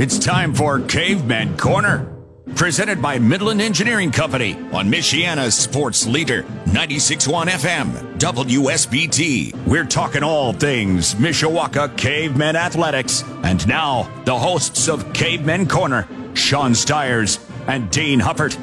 It's 0.00 0.18
time 0.18 0.54
for 0.54 0.80
Caveman 0.80 1.58
Corner, 1.58 2.10
presented 2.54 3.02
by 3.02 3.18
Midland 3.18 3.60
Engineering 3.60 4.10
Company 4.10 4.54
on 4.72 4.90
Michiana's 4.90 5.54
sports 5.54 6.06
leader, 6.06 6.42
96.1 6.64 7.48
FM, 7.48 8.18
WSBT. 8.18 9.66
We're 9.66 9.84
talking 9.84 10.22
all 10.22 10.54
things 10.54 11.14
Mishawaka 11.16 11.98
Cavemen 11.98 12.56
Athletics. 12.56 13.24
And 13.42 13.68
now, 13.68 14.10
the 14.24 14.38
hosts 14.38 14.88
of 14.88 15.12
Caveman 15.12 15.68
Corner, 15.68 16.08
Sean 16.32 16.74
Stires 16.74 17.38
and 17.66 17.90
Dean 17.90 18.20
Huppert. 18.20 18.56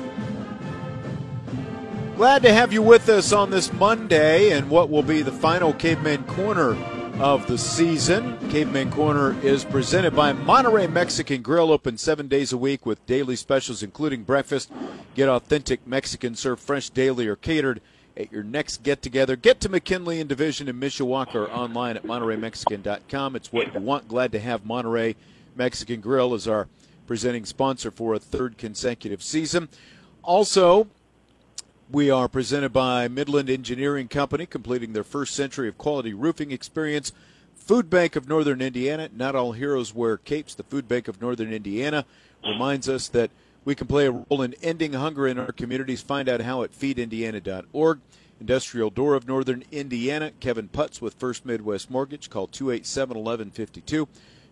Glad 2.16 2.42
to 2.42 2.52
have 2.52 2.74
you 2.74 2.82
with 2.82 3.10
us 3.10 3.32
on 3.32 3.52
this 3.52 3.72
Monday 3.74 4.54
and 4.54 4.72
what 4.72 4.90
will 4.90 5.04
be 5.04 5.22
the 5.22 5.32
final 5.32 5.72
Caveman 5.72 6.24
Corner 6.24 6.76
of 7.20 7.48
the 7.48 7.58
season. 7.58 8.38
Caveman 8.50 8.92
Corner 8.92 9.36
is 9.42 9.66
presented 9.66 10.16
by 10.16 10.34
Monterey 10.34 10.86
Mexican 10.86 11.42
Grill, 11.42 11.72
open 11.72 11.98
seven 11.98 12.28
days 12.28 12.54
a 12.54 12.58
week 12.58 12.86
with 12.86 13.04
daily 13.08 13.36
specials, 13.36 13.82
including 13.82 14.24
breakfast. 14.24 14.72
Get 15.16 15.28
authentic 15.28 15.86
Mexican 15.88 16.36
served 16.36 16.62
fresh 16.62 16.90
daily 16.90 17.28
or 17.28 17.36
catered 17.36 17.82
at 18.16 18.32
your 18.32 18.44
next 18.44 18.84
get 18.84 19.02
together. 19.02 19.36
Get 19.36 19.60
to 19.62 19.70
McKinley 19.70 20.20
and 20.20 20.30
Division 20.30 20.68
in 20.68 20.80
Mishawaka 20.80 21.36
or 21.36 21.50
online 21.50 21.98
at 21.98 22.04
MontereyMexican.com. 22.04 23.36
It's 23.36 23.52
what 23.52 23.74
you 23.74 23.80
want. 23.80 24.08
Glad 24.08 24.32
to 24.34 24.40
have 24.40 24.66
Monterey 24.66 25.16
Mexican 25.56 26.02
Grill 26.02 26.36
as 26.36 26.48
our 26.48 26.68
presenting 27.08 27.46
sponsor 27.46 27.90
for 27.90 28.14
a 28.14 28.20
third 28.20 28.60
consecutive 28.60 29.24
season. 29.24 29.70
Also, 30.22 30.88
we 31.90 32.10
are 32.10 32.28
presented 32.28 32.74
by 32.74 33.08
Midland 33.08 33.50
Engineering 33.50 34.08
Company, 34.08 34.46
completing 34.46 34.94
their 34.94 35.04
first 35.04 35.34
century 35.34 35.70
of 35.70 35.78
quality 35.78 36.14
roofing 36.14 36.52
experience. 36.52 37.14
Food 37.56 37.90
Bank 37.90 38.16
of 38.16 38.28
Northern 38.28 38.62
Indiana, 38.62 39.10
not 39.16 39.36
all 39.36 39.54
heroes 39.54 39.94
wear 39.94 40.18
capes. 40.18 40.54
The 40.54 40.64
Food 40.64 40.88
Bank 40.88 41.08
of 41.08 41.22
Northern 41.22 41.54
Indiana 41.54 42.06
reminds 42.46 42.90
us 42.90 43.08
that 43.10 43.32
we 43.64 43.76
can 43.76 43.88
play 43.88 44.08
a 44.08 44.12
role 44.12 44.42
in 44.42 44.54
ending 44.62 44.94
hunger 44.94 45.28
in 45.28 45.40
our 45.40 45.52
communities. 45.52 46.02
Find 46.02 46.28
out 46.28 46.42
how 46.42 46.64
at 46.64 46.72
feedindiana.org. 46.72 48.00
Industrial 48.40 48.90
Door 48.90 49.16
of 49.16 49.28
Northern 49.28 49.64
Indiana, 49.72 50.32
Kevin 50.40 50.70
Putz 50.70 51.02
with 51.02 51.16
First 51.16 51.46
Midwest 51.46 51.90
Mortgage. 51.90 52.30
Call 52.30 52.48
287 52.48 53.18
1152. 53.18 54.08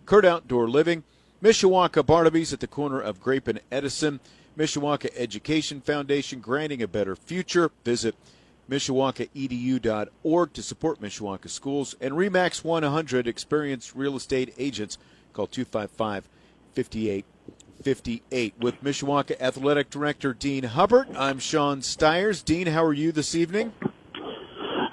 Kurt 0.05 0.25
Outdoor 0.25 0.67
Living, 0.67 1.03
Mishawaka 1.43 2.03
Barnaby's 2.05 2.53
at 2.53 2.61
the 2.61 2.67
corner 2.67 2.99
of 2.99 3.21
Grape 3.21 3.47
and 3.47 3.59
Edison. 3.71 4.19
Mishawaka 4.57 5.09
Education 5.15 5.81
Foundation, 5.81 6.39
granting 6.39 6.81
a 6.81 6.87
better 6.87 7.15
future. 7.15 7.71
Visit 7.83 8.15
mishawakaedu.org 8.69 10.53
to 10.53 10.63
support 10.63 11.01
Mishawaka 11.01 11.49
schools. 11.49 11.95
And 11.99 12.13
REMAX 12.13 12.63
100, 12.63 13.27
experienced 13.27 13.93
real 13.95 14.15
estate 14.15 14.53
agents. 14.57 14.97
Call 15.33 15.47
255 15.47 16.29
5858. 16.73 18.53
With 18.59 18.81
Mishawaka 18.83 19.39
Athletic 19.41 19.89
Director 19.89 20.33
Dean 20.33 20.63
Hubbard, 20.63 21.09
I'm 21.17 21.39
Sean 21.39 21.81
Stires. 21.81 22.41
Dean, 22.41 22.67
how 22.67 22.85
are 22.85 22.93
you 22.93 23.11
this 23.11 23.35
evening? 23.35 23.73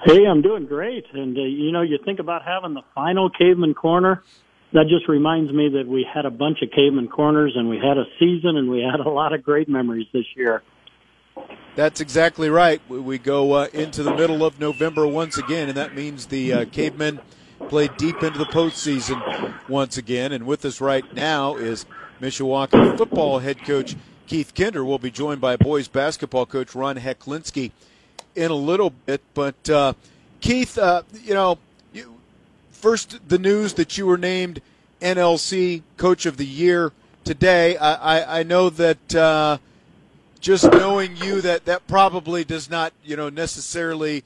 Hey, 0.05 0.25
I'm 0.25 0.41
doing 0.41 0.65
great. 0.65 1.05
And, 1.13 1.37
uh, 1.37 1.41
you 1.41 1.71
know, 1.71 1.81
you 1.81 1.97
think 2.03 2.19
about 2.19 2.43
having 2.43 2.73
the 2.73 2.81
final 2.93 3.29
caveman 3.29 3.73
corner 3.73 4.21
that 4.73 4.87
just 4.89 5.07
reminds 5.07 5.51
me 5.51 5.69
that 5.69 5.87
we 5.87 6.05
had 6.11 6.25
a 6.25 6.31
bunch 6.31 6.61
of 6.61 6.71
caveman 6.71 7.07
corners 7.07 7.53
and 7.55 7.69
we 7.69 7.77
had 7.77 7.97
a 7.97 8.05
season 8.19 8.57
and 8.57 8.69
we 8.69 8.81
had 8.81 8.99
a 8.99 9.09
lot 9.09 9.33
of 9.33 9.43
great 9.43 9.69
memories 9.69 10.07
this 10.11 10.25
year. 10.35 10.63
That's 11.75 12.01
exactly 12.01 12.49
right. 12.49 12.81
We 12.89 13.17
go 13.17 13.53
uh, 13.53 13.67
into 13.73 14.03
the 14.03 14.13
middle 14.13 14.45
of 14.45 14.59
November 14.59 15.07
once 15.07 15.37
again, 15.37 15.69
and 15.69 15.77
that 15.77 15.95
means 15.95 16.27
the 16.27 16.53
uh, 16.53 16.65
cavemen 16.65 17.19
play 17.69 17.89
deep 17.97 18.21
into 18.21 18.37
the 18.37 18.45
postseason 18.45 19.55
once 19.67 19.97
again. 19.97 20.31
And 20.31 20.45
with 20.45 20.65
us 20.65 20.79
right 20.81 21.11
now 21.13 21.55
is 21.55 21.85
Mishawaka 22.21 22.97
football 22.97 23.39
head 23.39 23.63
coach 23.63 23.95
Keith 24.27 24.53
Kinder. 24.53 24.85
We'll 24.85 24.99
be 24.99 25.11
joined 25.11 25.41
by 25.41 25.55
boys 25.55 25.87
basketball 25.87 26.45
coach 26.45 26.75
Ron 26.75 26.97
Heklinski 26.97 27.71
in 28.35 28.51
a 28.51 28.55
little 28.55 28.91
bit. 28.91 29.21
But 29.33 29.69
uh, 29.69 29.93
Keith, 30.41 30.77
uh, 30.77 31.03
you 31.23 31.33
know, 31.33 31.57
first 32.73 33.29
the 33.29 33.39
news 33.39 33.73
that 33.75 33.97
you 33.97 34.05
were 34.05 34.17
named 34.17 34.61
NLC 35.01 35.83
Coach 35.97 36.25
of 36.25 36.37
the 36.37 36.45
Year 36.45 36.91
today. 37.23 37.77
I, 37.77 37.93
I, 38.19 38.39
I 38.39 38.43
know 38.43 38.69
that 38.69 39.15
uh, 39.15 39.57
just 40.39 40.71
knowing 40.71 41.15
you 41.15 41.41
that 41.41 41.65
that 41.65 41.87
probably 41.87 42.43
does 42.43 42.69
not 42.69 42.93
you 43.03 43.15
know 43.15 43.29
necessarily 43.29 44.23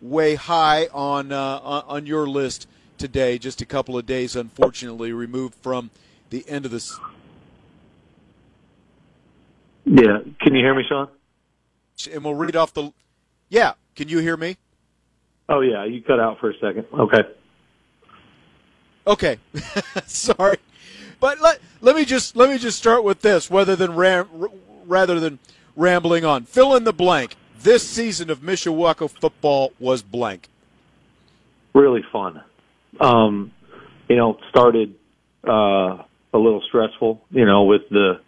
weigh 0.00 0.34
high 0.34 0.86
on 0.92 1.32
uh, 1.32 1.60
on 1.86 2.06
your 2.06 2.26
list 2.26 2.66
today. 2.98 3.38
Just 3.38 3.60
a 3.60 3.66
couple 3.66 3.98
of 3.98 4.06
days, 4.06 4.36
unfortunately, 4.36 5.12
removed 5.12 5.54
from 5.56 5.90
the 6.30 6.48
end 6.48 6.64
of 6.64 6.70
this. 6.70 6.98
Yeah, 9.84 10.20
can 10.40 10.54
you 10.54 10.64
hear 10.64 10.74
me, 10.74 10.84
Sean? 10.88 11.08
And 12.12 12.24
we'll 12.24 12.34
read 12.34 12.56
off 12.56 12.72
the. 12.72 12.92
Yeah, 13.48 13.72
can 13.96 14.08
you 14.08 14.18
hear 14.18 14.36
me? 14.36 14.56
Oh 15.48 15.60
yeah, 15.60 15.84
you 15.84 16.00
cut 16.02 16.20
out 16.20 16.38
for 16.38 16.50
a 16.50 16.54
second. 16.54 16.86
Okay. 16.92 17.22
Okay, 19.06 19.38
sorry, 20.06 20.58
but 21.20 21.40
let 21.40 21.60
let 21.80 21.96
me 21.96 22.04
just 22.04 22.36
let 22.36 22.50
me 22.50 22.58
just 22.58 22.78
start 22.78 23.02
with 23.04 23.22
this, 23.22 23.50
rather 23.50 23.76
than 23.76 23.94
ram, 23.94 24.28
rather 24.86 25.18
than 25.18 25.38
rambling 25.76 26.24
on. 26.24 26.44
Fill 26.44 26.76
in 26.76 26.84
the 26.84 26.92
blank. 26.92 27.36
This 27.62 27.86
season 27.86 28.30
of 28.30 28.40
Mishawaka 28.40 29.10
football 29.10 29.72
was 29.78 30.02
blank. 30.02 30.48
Really 31.74 32.02
fun. 32.10 32.42
Um, 32.98 33.52
you 34.08 34.16
know, 34.16 34.38
started 34.48 34.94
uh, 35.46 35.50
a 35.50 36.38
little 36.38 36.62
stressful. 36.68 37.22
You 37.30 37.46
know, 37.46 37.64
with 37.64 37.82
the 37.90 38.20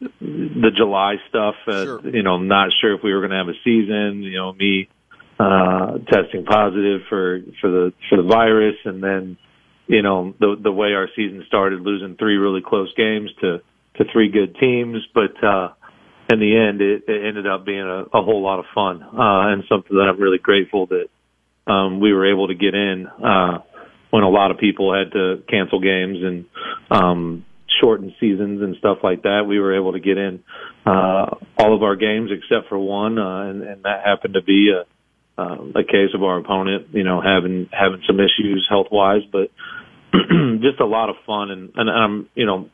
the 0.00 0.70
July 0.76 1.16
stuff. 1.28 1.54
Uh, 1.66 1.84
Sure. 1.84 2.08
You 2.08 2.22
know, 2.22 2.38
not 2.38 2.70
sure 2.80 2.94
if 2.94 3.02
we 3.02 3.12
were 3.12 3.20
going 3.20 3.30
to 3.30 3.36
have 3.36 3.48
a 3.48 3.58
season. 3.64 4.22
You 4.22 4.36
know, 4.36 4.52
me 4.52 4.88
uh, 5.38 5.98
testing 6.10 6.44
positive 6.44 7.02
for 7.08 7.40
for 7.60 7.70
the 7.70 7.92
for 8.08 8.16
the 8.16 8.28
virus, 8.28 8.76
and 8.84 9.02
then 9.02 9.36
you 9.86 10.02
know 10.02 10.34
the 10.38 10.56
the 10.62 10.72
way 10.72 10.92
our 10.94 11.08
season 11.16 11.44
started, 11.46 11.80
losing 11.80 12.16
three 12.16 12.36
really 12.36 12.62
close 12.64 12.92
games 12.94 13.30
to 13.40 13.60
to 13.96 14.04
three 14.12 14.30
good 14.30 14.56
teams, 14.58 14.98
but 15.14 15.44
uh, 15.44 15.72
in 16.32 16.40
the 16.40 16.56
end, 16.56 16.80
it, 16.80 17.04
it 17.06 17.26
ended 17.26 17.46
up 17.46 17.66
being 17.66 17.80
a, 17.80 18.04
a 18.16 18.22
whole 18.22 18.42
lot 18.42 18.58
of 18.58 18.64
fun 18.74 19.02
uh, 19.02 19.52
and 19.52 19.64
something 19.68 19.96
that 19.96 20.04
I'm 20.08 20.20
really 20.20 20.38
grateful 20.38 20.86
that 20.86 21.08
um, 21.70 22.00
we 22.00 22.12
were 22.12 22.30
able 22.32 22.48
to 22.48 22.54
get 22.54 22.74
in 22.74 23.06
uh, 23.06 23.58
when 24.10 24.22
a 24.22 24.30
lot 24.30 24.50
of 24.50 24.58
people 24.58 24.94
had 24.94 25.12
to 25.12 25.42
cancel 25.48 25.80
games 25.80 26.18
and 26.22 26.44
um, 26.90 27.44
shorten 27.80 28.14
seasons 28.20 28.62
and 28.62 28.76
stuff 28.76 28.98
like 29.02 29.22
that. 29.22 29.44
We 29.46 29.58
were 29.60 29.76
able 29.76 29.92
to 29.92 30.00
get 30.00 30.16
in 30.16 30.42
uh, 30.86 31.36
all 31.58 31.74
of 31.74 31.82
our 31.82 31.96
games 31.96 32.30
except 32.32 32.68
for 32.68 32.78
one, 32.78 33.18
uh, 33.18 33.50
and, 33.50 33.62
and 33.62 33.82
that 33.84 34.04
happened 34.04 34.34
to 34.34 34.42
be 34.42 34.70
a 34.70 34.84
uh, 35.38 35.56
a 35.74 35.84
case 35.84 36.10
of 36.14 36.22
our 36.22 36.38
opponent, 36.38 36.88
you 36.92 37.04
know, 37.04 37.20
having 37.20 37.68
having 37.72 38.02
some 38.06 38.20
issues 38.20 38.66
health 38.68 38.88
wise, 38.90 39.22
but 39.30 39.50
just 40.60 40.80
a 40.80 40.86
lot 40.86 41.08
of 41.08 41.16
fun, 41.26 41.50
and 41.50 41.72
and 41.74 41.90
I'm 41.90 42.28
you 42.34 42.46
know 42.46 42.68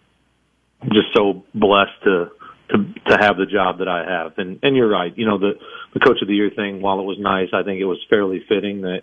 just 0.84 1.08
so 1.14 1.44
blessed 1.54 2.02
to 2.04 2.30
to 2.70 2.76
to 3.10 3.16
have 3.20 3.36
the 3.36 3.46
job 3.46 3.78
that 3.78 3.88
I 3.88 4.04
have. 4.04 4.32
And 4.38 4.58
and 4.62 4.76
you're 4.76 4.88
right, 4.88 5.16
you 5.16 5.26
know 5.26 5.38
the 5.38 5.52
the 5.94 6.00
coach 6.00 6.18
of 6.20 6.28
the 6.28 6.34
year 6.34 6.50
thing. 6.54 6.82
While 6.82 7.00
it 7.00 7.04
was 7.04 7.18
nice, 7.20 7.48
I 7.52 7.62
think 7.62 7.80
it 7.80 7.86
was 7.86 7.98
fairly 8.10 8.42
fitting 8.48 8.82
that 8.82 9.02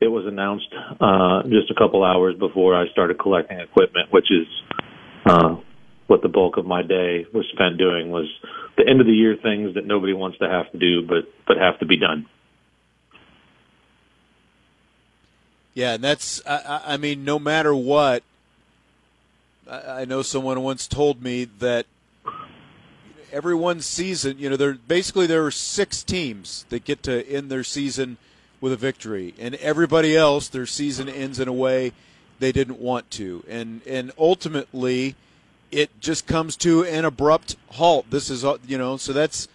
it 0.00 0.08
was 0.08 0.26
announced 0.26 0.72
uh, 1.00 1.42
just 1.44 1.70
a 1.70 1.74
couple 1.74 2.04
hours 2.04 2.36
before 2.38 2.74
I 2.74 2.90
started 2.90 3.18
collecting 3.18 3.60
equipment, 3.60 4.12
which 4.12 4.30
is 4.30 4.46
uh, 5.26 5.56
what 6.06 6.22
the 6.22 6.28
bulk 6.28 6.56
of 6.56 6.66
my 6.66 6.82
day 6.82 7.26
was 7.32 7.46
spent 7.52 7.78
doing. 7.78 8.10
Was 8.10 8.28
the 8.76 8.88
end 8.88 9.00
of 9.00 9.06
the 9.06 9.12
year 9.12 9.36
things 9.40 9.74
that 9.74 9.86
nobody 9.86 10.12
wants 10.12 10.38
to 10.38 10.48
have 10.48 10.70
to 10.72 10.78
do, 10.78 11.06
but 11.06 11.28
but 11.46 11.56
have 11.58 11.78
to 11.80 11.86
be 11.86 11.96
done. 11.96 12.26
Yeah, 15.74 15.94
and 15.94 16.04
that's 16.04 16.40
I, 16.46 16.80
I- 16.86 16.96
mean, 16.96 17.24
no 17.24 17.38
matter 17.38 17.74
what, 17.74 18.22
I, 19.68 20.02
I 20.02 20.04
know 20.04 20.22
someone 20.22 20.60
once 20.62 20.86
told 20.86 21.22
me 21.22 21.44
that 21.58 21.86
every 23.32 23.54
one 23.54 23.80
season, 23.80 24.38
you 24.38 24.48
know, 24.48 24.56
there 24.56 24.74
basically 24.74 25.26
there 25.26 25.44
are 25.44 25.50
six 25.50 26.02
teams 26.04 26.64
that 26.68 26.84
get 26.84 27.02
to 27.04 27.28
end 27.28 27.50
their 27.50 27.64
season 27.64 28.16
with 28.60 28.72
a 28.72 28.76
victory, 28.76 29.34
and 29.38 29.56
everybody 29.56 30.16
else, 30.16 30.48
their 30.48 30.66
season 30.66 31.08
ends 31.08 31.38
in 31.40 31.48
a 31.48 31.52
way 31.52 31.92
they 32.38 32.52
didn't 32.52 32.78
want 32.80 33.10
to, 33.12 33.44
and 33.48 33.80
and 33.86 34.12
ultimately, 34.16 35.16
it 35.72 35.90
just 36.00 36.26
comes 36.26 36.56
to 36.58 36.84
an 36.84 37.04
abrupt 37.04 37.56
halt. 37.72 38.06
This 38.10 38.30
is 38.30 38.44
you 38.66 38.78
know, 38.78 38.96
so 38.96 39.12
that's 39.12 39.48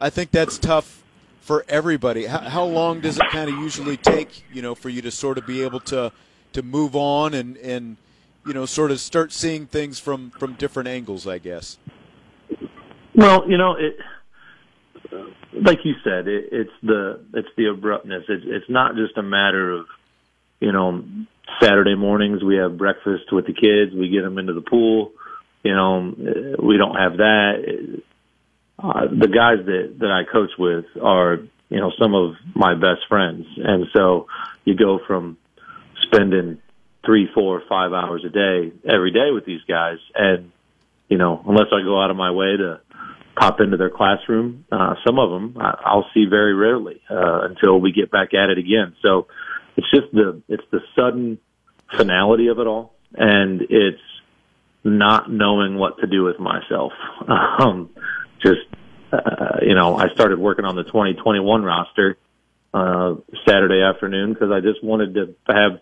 I 0.00 0.08
think 0.08 0.30
that's 0.30 0.56
tough 0.56 1.02
for 1.44 1.62
everybody. 1.68 2.24
How, 2.24 2.38
how 2.38 2.64
long 2.64 3.00
does 3.00 3.18
it 3.18 3.24
kind 3.30 3.50
of 3.50 3.56
usually 3.58 3.98
take, 3.98 4.44
you 4.50 4.62
know, 4.62 4.74
for 4.74 4.88
you 4.88 5.02
to 5.02 5.10
sort 5.10 5.36
of 5.36 5.46
be 5.46 5.62
able 5.62 5.80
to 5.80 6.10
to 6.54 6.62
move 6.62 6.96
on 6.96 7.34
and 7.34 7.58
and 7.58 7.96
you 8.46 8.54
know 8.54 8.64
sort 8.64 8.90
of 8.90 8.98
start 8.98 9.30
seeing 9.30 9.66
things 9.66 9.98
from 9.98 10.30
from 10.30 10.54
different 10.54 10.88
angles? 10.88 11.26
I 11.26 11.38
guess. 11.38 11.76
Well, 13.14 13.48
you 13.48 13.58
know 13.58 13.76
it. 13.76 13.96
Like 15.52 15.80
you 15.84 15.94
said, 16.02 16.26
it, 16.26 16.48
it's 16.50 16.72
the 16.82 17.20
it's 17.34 17.48
the 17.58 17.66
abruptness. 17.66 18.24
It's 18.28 18.44
it's 18.46 18.70
not 18.70 18.96
just 18.96 19.16
a 19.18 19.22
matter 19.22 19.70
of, 19.72 19.86
you 20.60 20.72
know, 20.72 21.04
Saturday 21.62 21.94
mornings 21.94 22.42
we 22.42 22.56
have 22.56 22.78
breakfast 22.78 23.30
with 23.30 23.46
the 23.46 23.52
kids. 23.52 23.94
We 23.94 24.08
get 24.08 24.22
them 24.22 24.38
into 24.38 24.54
the 24.54 24.62
pool. 24.62 25.12
You 25.62 25.74
know, 25.74 26.56
we 26.58 26.78
don't 26.78 26.96
have 26.96 27.18
that. 27.18 28.02
Uh, 28.84 29.06
the 29.08 29.28
guys 29.28 29.64
that 29.64 29.96
that 30.00 30.10
I 30.10 30.30
coach 30.30 30.50
with 30.58 30.84
are 31.02 31.38
you 31.70 31.80
know 31.80 31.90
some 31.98 32.14
of 32.14 32.34
my 32.54 32.74
best 32.74 33.08
friends, 33.08 33.46
and 33.56 33.86
so 33.96 34.26
you 34.66 34.76
go 34.76 35.00
from 35.06 35.38
spending 36.02 36.60
three, 37.06 37.28
four, 37.34 37.62
five 37.66 37.94
hours 37.94 38.24
a 38.26 38.28
day 38.28 38.72
every 38.86 39.10
day 39.10 39.30
with 39.32 39.46
these 39.46 39.62
guys, 39.66 39.96
and 40.14 40.52
you 41.08 41.16
know 41.16 41.42
unless 41.48 41.68
I 41.72 41.82
go 41.82 42.02
out 42.02 42.10
of 42.10 42.16
my 42.18 42.30
way 42.30 42.56
to 42.58 42.80
pop 43.36 43.60
into 43.60 43.78
their 43.78 43.88
classroom, 43.88 44.66
uh, 44.70 44.96
some 45.06 45.18
of 45.18 45.30
them 45.30 45.56
I'll 45.58 46.06
see 46.12 46.26
very 46.28 46.54
rarely 46.54 47.00
uh, 47.08 47.48
until 47.48 47.80
we 47.80 47.90
get 47.90 48.10
back 48.10 48.34
at 48.34 48.50
it 48.50 48.58
again. 48.58 48.96
So 49.00 49.28
it's 49.78 49.90
just 49.90 50.12
the 50.12 50.42
it's 50.46 50.64
the 50.70 50.80
sudden 50.94 51.38
finality 51.96 52.48
of 52.48 52.58
it 52.58 52.66
all, 52.66 52.92
and 53.14 53.62
it's 53.62 54.02
not 54.84 55.32
knowing 55.32 55.78
what 55.78 56.00
to 56.00 56.06
do 56.06 56.24
with 56.24 56.38
myself. 56.38 56.92
Um, 57.26 57.88
just 58.44 58.66
uh, 59.12 59.58
you 59.62 59.74
know, 59.74 59.96
I 59.96 60.08
started 60.10 60.38
working 60.38 60.64
on 60.64 60.76
the 60.76 60.84
2021 60.84 61.62
roster 61.62 62.16
uh, 62.72 63.14
Saturday 63.46 63.82
afternoon 63.82 64.32
because 64.32 64.50
I 64.50 64.60
just 64.60 64.82
wanted 64.82 65.14
to 65.14 65.34
have 65.46 65.80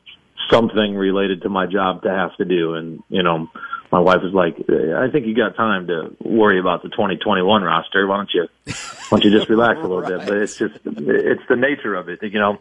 something 0.51 0.95
related 0.95 1.43
to 1.43 1.49
my 1.49 1.67
job 1.67 2.03
to 2.03 2.11
have 2.11 2.37
to 2.37 2.45
do, 2.45 2.75
and 2.75 3.03
you 3.09 3.23
know, 3.23 3.49
my 3.91 4.01
wife 4.01 4.23
was 4.23 4.35
like, 4.35 4.57
"I 4.69 5.11
think 5.11 5.27
you 5.27 5.35
got 5.35 5.57
time 5.57 5.87
to 5.87 6.15
worry 6.21 6.59
about 6.59 6.83
the 6.83 6.91
2021 6.91 7.63
roster. 7.63 8.07
Why 8.07 8.17
don't 8.17 8.31
you, 8.35 8.49
why 8.67 8.75
don't 9.11 9.25
you 9.25 9.31
just 9.31 9.49
relax 9.49 9.79
a 9.79 9.83
little 9.83 10.03
right. 10.03 10.19
bit?" 10.19 10.29
But 10.29 10.37
it's 10.39 10.57
just, 10.57 10.75
it's 10.85 11.43
the 11.49 11.57
nature 11.57 11.95
of 11.95 12.09
it. 12.09 12.23
You 12.23 12.39
know, 12.39 12.59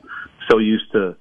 so 0.50 0.57
used 0.59 0.92
to 0.94 1.15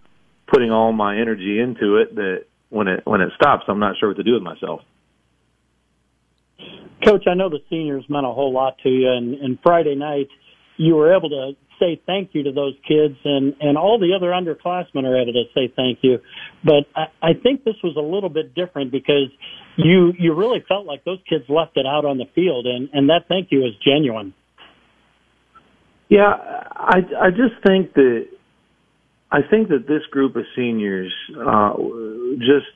putting 0.47 0.71
all 0.71 0.93
my 0.93 1.19
energy 1.19 1.61
into 1.61 1.97
it 1.97 2.15
that 2.17 2.45
when 2.69 2.89
it 2.89 3.07
when 3.07 3.21
it 3.21 3.33
stops, 3.35 3.65
I'm 3.69 3.81
not 3.81 3.97
sure 3.99 4.11
what 4.11 4.19
to 4.19 4.23
do 4.23 4.35
with 4.35 4.43
myself. 4.43 4.83
Coach, 7.05 7.25
I 7.27 7.35
know 7.35 7.49
the 7.49 7.61
seniors 7.71 8.05
meant 8.09 8.27
a 8.27 8.31
whole 8.31 8.53
lot 8.53 8.77
to 8.83 8.89
you, 8.89 9.09
and, 9.09 9.35
and 9.35 9.59
Friday 9.63 9.95
night 9.95 10.29
you 10.77 10.95
were 10.95 11.15
able 11.15 11.29
to 11.31 11.53
say 11.79 12.01
thank 12.07 12.31
you 12.33 12.43
to 12.45 12.53
those 12.53 12.75
kids, 12.87 13.17
and 13.25 13.55
and 13.61 13.77
all 13.79 13.99
the 13.99 14.13
other 14.15 14.31
underclassmen 14.31 15.05
are 15.05 15.17
able 15.21 15.33
to 15.33 15.45
say 15.55 15.73
thank 15.75 15.99
you. 16.03 16.19
But 16.63 16.85
I, 16.95 17.31
I 17.31 17.33
think 17.43 17.65
this 17.65 17.77
was 17.83 17.97
a 17.97 18.03
little 18.03 18.29
bit 18.29 18.55
different 18.55 18.93
because 18.93 19.31
you 19.77 20.13
you 20.19 20.35
really 20.35 20.63
felt 20.69 20.87
like 20.87 21.05
those 21.05 21.19
kids 21.29 21.45
left 21.49 21.77
it 21.77 21.87
out 21.87 22.05
on 22.05 22.19
the 22.19 22.27
field, 22.35 22.67
and 22.67 22.91
and 22.93 23.09
that 23.09 23.29
thank 23.29 23.49
you 23.51 23.65
is 23.65 23.73
genuine. 23.85 24.35
Yeah, 26.09 26.35
I 26.75 26.99
I 27.19 27.31
just 27.31 27.63
think 27.67 27.95
that 27.95 28.27
I 29.33 29.41
think 29.49 29.69
that 29.69 29.87
this 29.89 30.03
group 30.11 30.37
of 30.37 30.43
seniors 30.55 31.13
uh, 31.39 31.73
just 32.39 32.67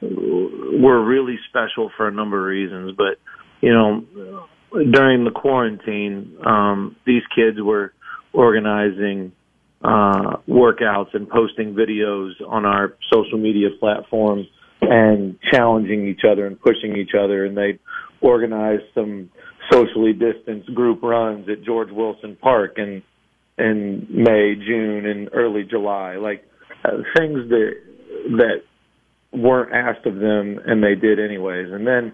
were 0.00 1.04
really 1.04 1.38
special 1.48 1.90
for 1.96 2.08
a 2.08 2.12
number 2.12 2.38
of 2.38 2.46
reasons, 2.46 2.94
but 2.96 3.18
you 3.64 3.72
know, 3.72 4.46
during 4.92 5.24
the 5.24 5.30
quarantine, 5.30 6.36
um, 6.44 6.96
these 7.06 7.22
kids 7.34 7.56
were 7.60 7.94
organizing 8.34 9.32
uh, 9.82 10.36
workouts 10.46 11.14
and 11.14 11.28
posting 11.28 11.74
videos 11.74 12.32
on 12.46 12.66
our 12.66 12.94
social 13.10 13.38
media 13.38 13.68
platforms 13.80 14.46
and 14.82 15.38
challenging 15.50 16.06
each 16.08 16.22
other 16.30 16.46
and 16.46 16.60
pushing 16.60 16.96
each 16.96 17.12
other. 17.18 17.46
And 17.46 17.56
they 17.56 17.78
organized 18.20 18.84
some 18.94 19.30
socially 19.72 20.12
distanced 20.12 20.74
group 20.74 21.02
runs 21.02 21.48
at 21.48 21.64
George 21.64 21.90
Wilson 21.90 22.36
Park 22.40 22.74
in 22.76 23.02
in 23.56 24.06
May, 24.10 24.56
June, 24.56 25.06
and 25.06 25.30
early 25.32 25.62
July. 25.62 26.16
Like 26.16 26.44
uh, 26.84 26.98
things 27.16 27.48
that 27.48 27.70
that 28.36 28.62
weren't 29.32 29.72
asked 29.72 30.06
of 30.06 30.16
them, 30.16 30.60
and 30.66 30.82
they 30.82 30.94
did 30.94 31.18
anyways. 31.18 31.72
And 31.72 31.86
then 31.86 32.12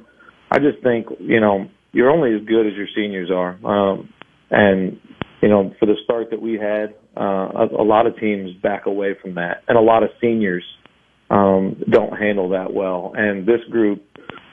I 0.50 0.58
just 0.58 0.82
think, 0.82 1.06
you 1.20 1.40
know, 1.40 1.68
you're 1.92 2.10
only 2.10 2.34
as 2.34 2.46
good 2.46 2.66
as 2.66 2.72
your 2.74 2.88
seniors 2.94 3.30
are. 3.30 3.58
Um, 3.64 4.12
and, 4.50 5.00
you 5.42 5.48
know, 5.48 5.74
for 5.78 5.86
the 5.86 5.94
start 6.04 6.30
that 6.30 6.40
we 6.40 6.54
had, 6.54 6.94
uh, 7.16 7.66
a, 7.68 7.82
a 7.82 7.84
lot 7.84 8.06
of 8.06 8.18
teams 8.18 8.52
back 8.62 8.86
away 8.86 9.14
from 9.20 9.34
that. 9.34 9.62
And 9.68 9.76
a 9.76 9.80
lot 9.80 10.02
of 10.02 10.10
seniors 10.20 10.64
um, 11.30 11.82
don't 11.88 12.16
handle 12.16 12.50
that 12.50 12.72
well. 12.72 13.12
And 13.16 13.46
this 13.46 13.60
group 13.70 14.04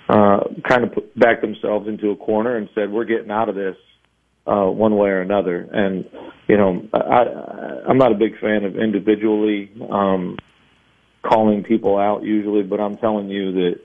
uh, 0.10 0.42
kind 0.68 0.84
of 0.84 0.94
put, 0.94 1.20
backed 1.20 1.42
themselves 1.42 1.88
into 1.88 2.12
a 2.12 2.16
corner 2.16 2.58
and 2.58 2.70
said, 2.76 2.92
we're 2.92 3.06
getting 3.06 3.32
out 3.32 3.50
of 3.50 3.56
this 3.56 3.76
uh, 4.46 4.66
one 4.66 4.96
way 4.98 5.10
or 5.10 5.22
another. 5.22 5.68
And, 5.72 6.06
you 6.48 6.58
know, 6.58 6.88
I, 6.94 7.90
I'm 7.90 7.98
not 7.98 8.12
a 8.12 8.16
big 8.16 8.40
fan 8.40 8.64
of 8.64 8.76
individually 8.78 9.72
um, 9.92 10.38
calling 11.24 11.64
people 11.64 11.98
out 11.98 12.24
usually, 12.24 12.64
but 12.64 12.80
I'm 12.80 12.98
telling 12.98 13.30
you 13.30 13.52
that 13.52 13.76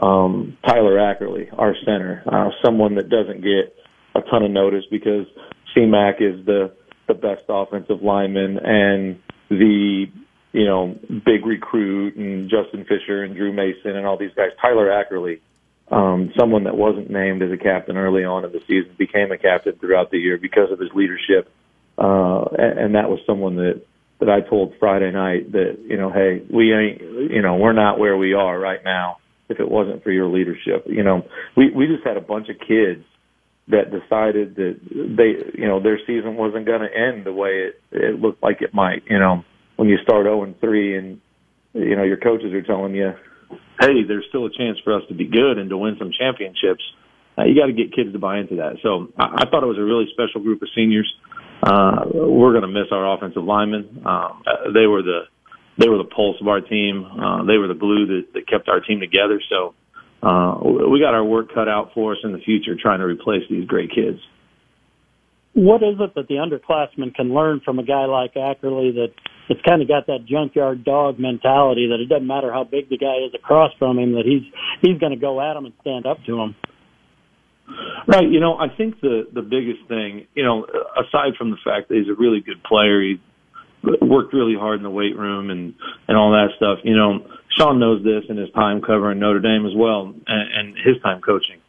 um, 0.00 0.58
Tyler 0.66 0.96
Ackerley, 0.96 1.48
our 1.56 1.74
center, 1.84 2.22
uh, 2.26 2.50
someone 2.64 2.96
that 2.96 3.08
doesn't 3.08 3.42
get 3.42 3.74
a 4.14 4.20
ton 4.30 4.42
of 4.42 4.50
notice 4.50 4.84
because 4.90 5.26
CMAC 5.74 6.20
is 6.20 6.44
the 6.46 6.72
the 7.08 7.14
best 7.14 7.44
offensive 7.48 8.02
lineman 8.02 8.58
and 8.58 9.20
the 9.48 10.06
you 10.52 10.64
know 10.64 10.98
big 11.24 11.46
recruit 11.46 12.16
and 12.16 12.50
Justin 12.50 12.84
Fisher 12.84 13.22
and 13.22 13.36
Drew 13.36 13.52
Mason 13.52 13.96
and 13.96 14.06
all 14.06 14.18
these 14.18 14.34
guys. 14.34 14.50
Tyler 14.60 14.88
Ackerley, 14.88 15.40
um, 15.90 16.32
someone 16.38 16.64
that 16.64 16.76
wasn't 16.76 17.10
named 17.10 17.42
as 17.42 17.52
a 17.52 17.56
captain 17.56 17.96
early 17.96 18.24
on 18.24 18.44
in 18.44 18.52
the 18.52 18.60
season, 18.66 18.94
became 18.98 19.30
a 19.32 19.38
captain 19.38 19.74
throughout 19.78 20.10
the 20.10 20.18
year 20.18 20.36
because 20.36 20.70
of 20.70 20.78
his 20.78 20.90
leadership, 20.94 21.50
uh, 21.96 22.44
and, 22.58 22.78
and 22.78 22.94
that 22.96 23.08
was 23.08 23.20
someone 23.26 23.56
that 23.56 23.82
that 24.18 24.30
I 24.30 24.40
told 24.40 24.74
Friday 24.78 25.12
night 25.12 25.52
that 25.52 25.78
you 25.86 25.96
know, 25.96 26.10
hey, 26.10 26.42
we 26.50 26.74
ain't, 26.74 27.00
you 27.30 27.40
know, 27.40 27.56
we're 27.56 27.72
not 27.72 27.98
where 27.98 28.16
we 28.16 28.34
are 28.34 28.58
right 28.58 28.82
now 28.84 29.18
if 29.48 29.60
it 29.60 29.70
wasn't 29.70 30.02
for 30.02 30.10
your 30.10 30.28
leadership. 30.28 30.84
You 30.86 31.02
know, 31.02 31.22
we 31.56 31.70
we 31.70 31.86
just 31.86 32.06
had 32.06 32.16
a 32.16 32.20
bunch 32.20 32.48
of 32.48 32.56
kids 32.58 33.04
that 33.68 33.90
decided 33.90 34.54
that 34.56 34.78
they, 34.90 35.58
you 35.58 35.66
know, 35.66 35.82
their 35.82 35.98
season 36.06 36.36
wasn't 36.36 36.66
going 36.66 36.80
to 36.80 36.88
end 36.94 37.26
the 37.26 37.32
way 37.32 37.68
it 37.70 37.80
it 37.92 38.20
looked 38.20 38.42
like 38.42 38.62
it 38.62 38.74
might. 38.74 39.02
You 39.08 39.18
know, 39.18 39.44
when 39.76 39.88
you 39.88 39.98
start 40.02 40.26
0 40.26 40.44
and 40.44 40.58
3, 40.60 40.98
and 40.98 41.20
you 41.74 41.96
know 41.96 42.04
your 42.04 42.16
coaches 42.16 42.52
are 42.52 42.62
telling 42.62 42.94
you, 42.94 43.12
hey, 43.80 44.04
there's 44.06 44.26
still 44.28 44.46
a 44.46 44.50
chance 44.50 44.78
for 44.84 44.94
us 44.94 45.02
to 45.08 45.14
be 45.14 45.26
good 45.26 45.58
and 45.58 45.70
to 45.70 45.76
win 45.76 45.96
some 45.98 46.10
championships. 46.16 46.82
Uh, 47.38 47.44
you 47.44 47.54
got 47.54 47.66
to 47.66 47.72
get 47.72 47.94
kids 47.94 48.12
to 48.12 48.18
buy 48.18 48.38
into 48.38 48.56
that. 48.56 48.78
So 48.82 49.08
I, 49.18 49.44
I 49.44 49.50
thought 49.50 49.62
it 49.62 49.68
was 49.68 49.78
a 49.78 49.84
really 49.84 50.06
special 50.12 50.40
group 50.40 50.62
of 50.62 50.68
seniors. 50.74 51.12
Uh, 51.62 52.04
we're 52.14 52.52
going 52.52 52.62
to 52.62 52.68
miss 52.68 52.88
our 52.92 53.16
offensive 53.16 53.44
linemen. 53.44 54.02
Um, 54.06 54.42
uh, 54.46 54.72
they 54.72 54.86
were 54.86 55.02
the 55.02 55.28
they 55.78 55.88
were 55.88 55.98
the 55.98 56.04
pulse 56.08 56.36
of 56.40 56.48
our 56.48 56.60
team. 56.60 57.04
Uh, 57.04 57.44
they 57.44 57.58
were 57.58 57.68
the 57.68 57.78
glue 57.78 58.06
that, 58.06 58.32
that 58.34 58.48
kept 58.48 58.68
our 58.68 58.80
team 58.80 59.00
together. 59.00 59.40
So 59.48 59.74
uh, 60.22 60.58
we 60.90 61.00
got 61.00 61.14
our 61.14 61.24
work 61.24 61.52
cut 61.54 61.68
out 61.68 61.92
for 61.94 62.12
us 62.12 62.18
in 62.24 62.32
the 62.32 62.38
future 62.38 62.76
trying 62.80 63.00
to 63.00 63.06
replace 63.06 63.42
these 63.50 63.66
great 63.66 63.90
kids. 63.90 64.18
What 65.52 65.82
is 65.82 65.96
it 66.00 66.14
that 66.14 66.28
the 66.28 66.34
underclassmen 66.34 67.14
can 67.14 67.32
learn 67.32 67.60
from 67.64 67.78
a 67.78 67.84
guy 67.84 68.04
like 68.04 68.34
Ackerley 68.34 68.94
that 68.94 69.12
that's 69.48 69.60
kind 69.62 69.80
of 69.80 69.88
got 69.88 70.06
that 70.06 70.26
junkyard 70.28 70.84
dog 70.84 71.18
mentality 71.18 71.88
that 71.90 72.00
it 72.00 72.08
doesn't 72.08 72.26
matter 72.26 72.52
how 72.52 72.64
big 72.64 72.90
the 72.90 72.98
guy 72.98 73.24
is 73.26 73.32
across 73.34 73.70
from 73.78 73.98
him 73.98 74.12
that 74.12 74.24
he's 74.26 74.42
he's 74.82 74.98
going 74.98 75.12
to 75.12 75.18
go 75.18 75.40
at 75.40 75.56
him 75.56 75.64
and 75.64 75.74
stand 75.80 76.04
up 76.04 76.18
to 76.26 76.40
him. 76.40 76.54
Right. 78.06 78.28
You 78.28 78.40
know, 78.40 78.56
I 78.58 78.68
think 78.68 79.00
the 79.00 79.26
the 79.32 79.42
biggest 79.42 79.88
thing, 79.88 80.26
you 80.34 80.44
know, 80.44 80.66
aside 80.98 81.36
from 81.38 81.50
the 81.50 81.58
fact 81.64 81.88
that 81.88 81.96
he's 81.96 82.08
a 82.08 82.18
really 82.18 82.40
good 82.40 82.62
player, 82.62 83.00
he 83.00 83.20
worked 84.00 84.34
really 84.34 84.56
hard 84.58 84.78
in 84.78 84.82
the 84.82 84.90
weight 84.90 85.16
room 85.16 85.50
and 85.50 85.74
and 86.08 86.16
all 86.16 86.32
that 86.32 86.48
stuff. 86.56 86.78
You 86.84 86.96
know, 86.96 87.26
Sean 87.56 87.78
knows 87.78 88.04
this 88.04 88.24
in 88.28 88.36
his 88.36 88.50
time 88.52 88.80
covering 88.80 89.18
Notre 89.18 89.40
Dame 89.40 89.66
as 89.66 89.72
well, 89.76 90.12
and, 90.26 90.26
and 90.26 90.76
his 90.76 91.00
time 91.02 91.20
coaching. 91.20 91.60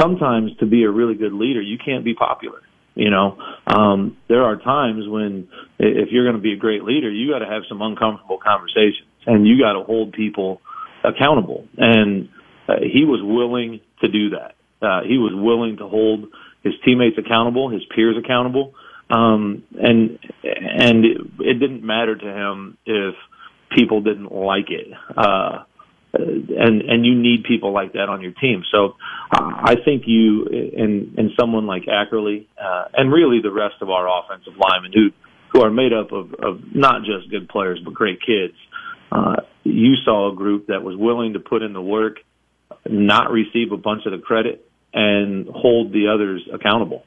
Sometimes 0.00 0.56
to 0.60 0.66
be 0.66 0.84
a 0.84 0.90
really 0.90 1.14
good 1.14 1.32
leader, 1.32 1.60
you 1.60 1.78
can't 1.82 2.04
be 2.04 2.14
popular. 2.14 2.60
You 2.94 3.10
know, 3.10 3.38
um, 3.66 4.18
there 4.28 4.42
are 4.42 4.56
times 4.56 5.04
when 5.08 5.48
if 5.78 6.08
you're 6.10 6.24
going 6.24 6.36
to 6.36 6.42
be 6.42 6.52
a 6.52 6.56
great 6.56 6.82
leader, 6.82 7.10
you 7.10 7.30
got 7.32 7.38
to 7.38 7.50
have 7.50 7.62
some 7.68 7.80
uncomfortable 7.80 8.38
conversations, 8.38 9.08
and 9.26 9.46
you 9.46 9.58
got 9.58 9.72
to 9.72 9.84
hold 9.84 10.12
people 10.12 10.60
accountable. 11.02 11.66
And 11.78 12.28
uh, 12.68 12.74
he 12.80 13.04
was 13.04 13.20
willing 13.22 13.80
to 14.00 14.08
do 14.08 14.30
that. 14.30 14.54
Uh, 14.84 15.02
he 15.08 15.16
was 15.16 15.32
willing 15.34 15.78
to 15.78 15.88
hold 15.88 16.26
his 16.62 16.74
teammates 16.84 17.16
accountable, 17.18 17.70
his 17.70 17.82
peers 17.94 18.16
accountable, 18.22 18.74
Um, 19.12 19.64
and 19.74 20.18
and 20.42 21.04
it, 21.04 21.18
it 21.40 21.60
didn't 21.60 21.84
matter 21.84 22.16
to 22.16 22.26
him 22.26 22.78
if 22.86 23.14
people 23.76 24.00
didn't 24.00 24.32
like 24.32 24.70
it. 24.70 24.88
Uh, 25.16 25.64
and 26.14 26.82
and 26.82 27.06
you 27.06 27.14
need 27.14 27.44
people 27.44 27.72
like 27.72 27.92
that 27.92 28.08
on 28.08 28.20
your 28.22 28.32
team. 28.32 28.62
So 28.70 28.94
uh, 29.34 29.52
I 29.64 29.74
think 29.84 30.04
you 30.06 30.46
and 30.46 31.18
and 31.18 31.30
someone 31.38 31.66
like 31.66 31.84
Ackerley 31.84 32.46
uh, 32.62 32.84
and 32.94 33.12
really 33.12 33.40
the 33.42 33.52
rest 33.52 33.76
of 33.80 33.90
our 33.90 34.06
offensive 34.06 34.54
linemen 34.58 34.92
who 34.94 35.08
who 35.52 35.62
are 35.62 35.70
made 35.70 35.92
up 35.92 36.12
of 36.12 36.34
of 36.34 36.60
not 36.74 37.02
just 37.04 37.30
good 37.30 37.48
players 37.48 37.80
but 37.84 37.94
great 37.94 38.18
kids. 38.20 38.54
Uh, 39.10 39.36
you 39.64 39.94
saw 40.04 40.32
a 40.32 40.36
group 40.36 40.66
that 40.68 40.82
was 40.82 40.96
willing 40.96 41.34
to 41.34 41.38
put 41.38 41.62
in 41.62 41.72
the 41.72 41.82
work, 41.82 42.16
not 42.88 43.30
receive 43.30 43.72
a 43.72 43.76
bunch 43.76 44.02
of 44.06 44.12
the 44.12 44.18
credit, 44.18 44.66
and 44.92 45.46
hold 45.48 45.92
the 45.92 46.08
others 46.08 46.46
accountable. 46.52 47.04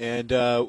And 0.00 0.32
uh, 0.32 0.64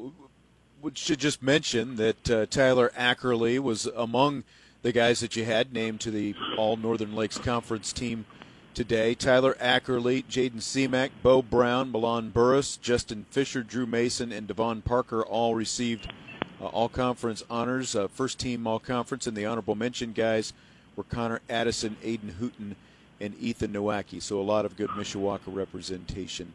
we 0.82 0.90
should 0.94 1.18
just 1.18 1.42
mention 1.42 1.96
that 1.96 2.30
uh, 2.30 2.44
Tyler 2.44 2.92
Ackerley 2.94 3.58
was 3.58 3.86
among 3.86 4.44
the 4.82 4.92
guys 4.92 5.20
that 5.20 5.36
you 5.36 5.46
had 5.46 5.72
named 5.72 6.02
to 6.02 6.10
the 6.10 6.34
All 6.58 6.76
Northern 6.76 7.16
Lakes 7.16 7.38
Conference 7.38 7.94
team 7.94 8.26
today. 8.74 9.14
Tyler 9.14 9.54
Ackerley, 9.54 10.22
Jaden 10.26 10.58
Seamack, 10.58 11.12
Bo 11.22 11.40
Brown, 11.40 11.90
Milan 11.90 12.28
Burris, 12.28 12.76
Justin 12.76 13.24
Fisher, 13.30 13.62
Drew 13.62 13.86
Mason, 13.86 14.32
and 14.32 14.46
Devon 14.46 14.82
Parker 14.82 15.22
all 15.22 15.54
received 15.54 16.12
uh, 16.60 16.66
all 16.66 16.90
conference 16.90 17.42
honors. 17.48 17.96
Uh, 17.96 18.08
first 18.08 18.38
team 18.38 18.66
all 18.66 18.78
conference, 18.78 19.26
and 19.26 19.34
the 19.34 19.46
honorable 19.46 19.74
mention 19.74 20.12
guys 20.12 20.52
were 20.94 21.04
Connor 21.04 21.40
Addison, 21.48 21.96
Aiden 22.04 22.32
Hooten, 22.32 22.74
and 23.18 23.34
Ethan 23.40 23.72
Nowacki. 23.72 24.20
So 24.20 24.38
a 24.38 24.42
lot 24.42 24.66
of 24.66 24.76
good 24.76 24.90
Mishawaka 24.90 25.40
representation 25.46 26.52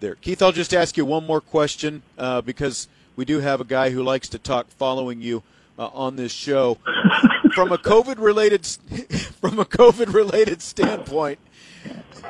there. 0.00 0.14
Keith, 0.16 0.42
I'll 0.42 0.52
just 0.52 0.74
ask 0.74 0.96
you 0.96 1.04
one 1.04 1.26
more 1.26 1.40
question 1.40 2.02
uh, 2.18 2.40
because 2.40 2.88
we 3.16 3.24
do 3.24 3.40
have 3.40 3.60
a 3.60 3.64
guy 3.64 3.90
who 3.90 4.02
likes 4.02 4.28
to 4.30 4.38
talk 4.38 4.68
following 4.68 5.20
you 5.20 5.42
uh, 5.78 5.88
on 5.88 6.16
this 6.16 6.32
show. 6.32 6.78
from 7.54 7.72
a 7.72 7.78
COVID 7.78 8.18
related 8.18 8.66
from 9.40 9.58
a 9.58 9.64
COVID 9.64 10.12
related 10.12 10.62
standpoint, 10.62 11.38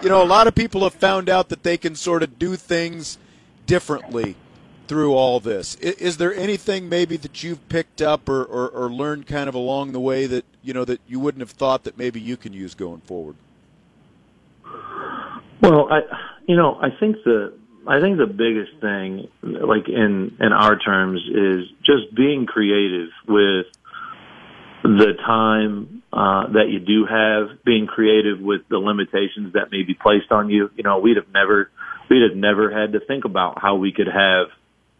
you 0.02 0.08
know, 0.08 0.22
a 0.22 0.24
lot 0.24 0.46
of 0.46 0.54
people 0.54 0.82
have 0.82 0.94
found 0.94 1.28
out 1.28 1.48
that 1.48 1.62
they 1.62 1.76
can 1.76 1.94
sort 1.94 2.22
of 2.22 2.38
do 2.38 2.56
things 2.56 3.18
differently 3.66 4.36
through 4.86 5.14
all 5.14 5.40
this. 5.40 5.74
Is, 5.76 5.94
is 5.96 6.16
there 6.16 6.32
anything 6.34 6.88
maybe 6.88 7.16
that 7.16 7.42
you've 7.42 7.68
picked 7.68 8.00
up 8.00 8.28
or, 8.28 8.44
or, 8.44 8.68
or, 8.68 8.88
learned 8.88 9.26
kind 9.26 9.48
of 9.48 9.54
along 9.54 9.92
the 9.92 10.00
way 10.00 10.26
that 10.26 10.44
you 10.62 10.72
know 10.72 10.84
that 10.84 11.00
you 11.08 11.18
wouldn't 11.18 11.40
have 11.40 11.50
thought 11.50 11.84
that 11.84 11.98
maybe 11.98 12.20
you 12.20 12.36
can 12.36 12.52
use 12.52 12.74
going 12.74 13.00
forward? 13.00 13.36
Well, 15.60 15.88
I 15.90 16.02
you 16.46 16.56
know 16.56 16.78
I 16.80 16.88
think 16.98 17.16
the 17.24 17.54
I 17.86 18.00
think 18.00 18.18
the 18.18 18.26
biggest 18.26 18.80
thing, 18.80 19.28
like 19.42 19.88
in 19.88 20.36
in 20.40 20.52
our 20.52 20.76
terms, 20.76 21.20
is 21.22 21.68
just 21.84 22.14
being 22.14 22.46
creative 22.46 23.10
with 23.28 23.66
the 24.82 25.12
time 25.24 26.02
uh, 26.12 26.48
that 26.52 26.68
you 26.68 26.80
do 26.80 27.06
have, 27.06 27.64
being 27.64 27.86
creative 27.86 28.40
with 28.40 28.62
the 28.68 28.78
limitations 28.78 29.52
that 29.54 29.70
may 29.70 29.82
be 29.82 29.94
placed 29.94 30.32
on 30.32 30.50
you. 30.50 30.70
You 30.76 30.82
know, 30.82 30.98
we'd 30.98 31.16
have 31.16 31.32
never 31.32 31.70
we'd 32.10 32.22
have 32.28 32.36
never 32.36 32.70
had 32.70 32.92
to 32.92 33.00
think 33.00 33.24
about 33.24 33.60
how 33.60 33.76
we 33.76 33.92
could 33.92 34.08
have, 34.08 34.48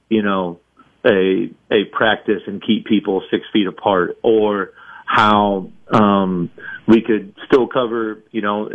you 0.09 0.23
know, 0.23 0.61
a 1.05 1.51
a 1.73 1.85
practice 1.93 2.43
and 2.47 2.63
keep 2.65 2.87
people 2.87 3.23
six 3.31 3.45
feet 3.53 3.67
apart, 3.67 4.17
or 4.23 4.73
how 5.07 5.71
um, 5.93 6.51
we 6.87 7.01
could 7.01 7.35
still 7.47 7.67
cover, 7.67 8.23
you 8.31 8.43
know, 8.43 8.71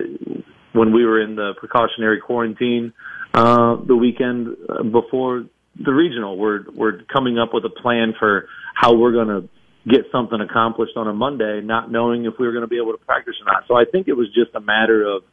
when 0.74 0.94
we 0.94 1.06
were 1.06 1.22
in 1.22 1.36
the 1.36 1.54
precautionary 1.58 2.20
quarantine 2.20 2.94
uh, 3.34 3.78
the 3.86 3.96
weekend 3.96 4.56
before 4.92 5.46
the 5.80 5.94
regional. 5.94 6.38
We're 6.38 6.66
we're 6.74 7.04
coming 7.04 7.38
up 7.38 7.54
with 7.54 7.64
a 7.66 7.70
plan 7.70 8.14
for 8.18 8.48
how 8.76 8.96
we're 8.96 9.14
going 9.14 9.28
to 9.28 9.50
get 9.88 10.06
something 10.12 10.40
accomplished 10.40 10.94
on 10.96 11.08
a 11.08 11.14
Monday, 11.14 11.62
not 11.62 11.92
knowing 11.92 12.26
if 12.26 12.34
we 12.40 12.46
were 12.46 12.52
going 12.52 12.64
to 12.64 12.68
be 12.68 12.78
able 12.78 12.92
to 12.92 13.04
practice 13.06 13.36
or 13.42 13.52
not. 13.52 13.64
So 13.68 13.76
I 13.76 13.86
think 13.90 14.08
it 14.08 14.14
was 14.14 14.28
just 14.34 14.54
a 14.54 14.60
matter 14.60 15.04
of 15.04 15.24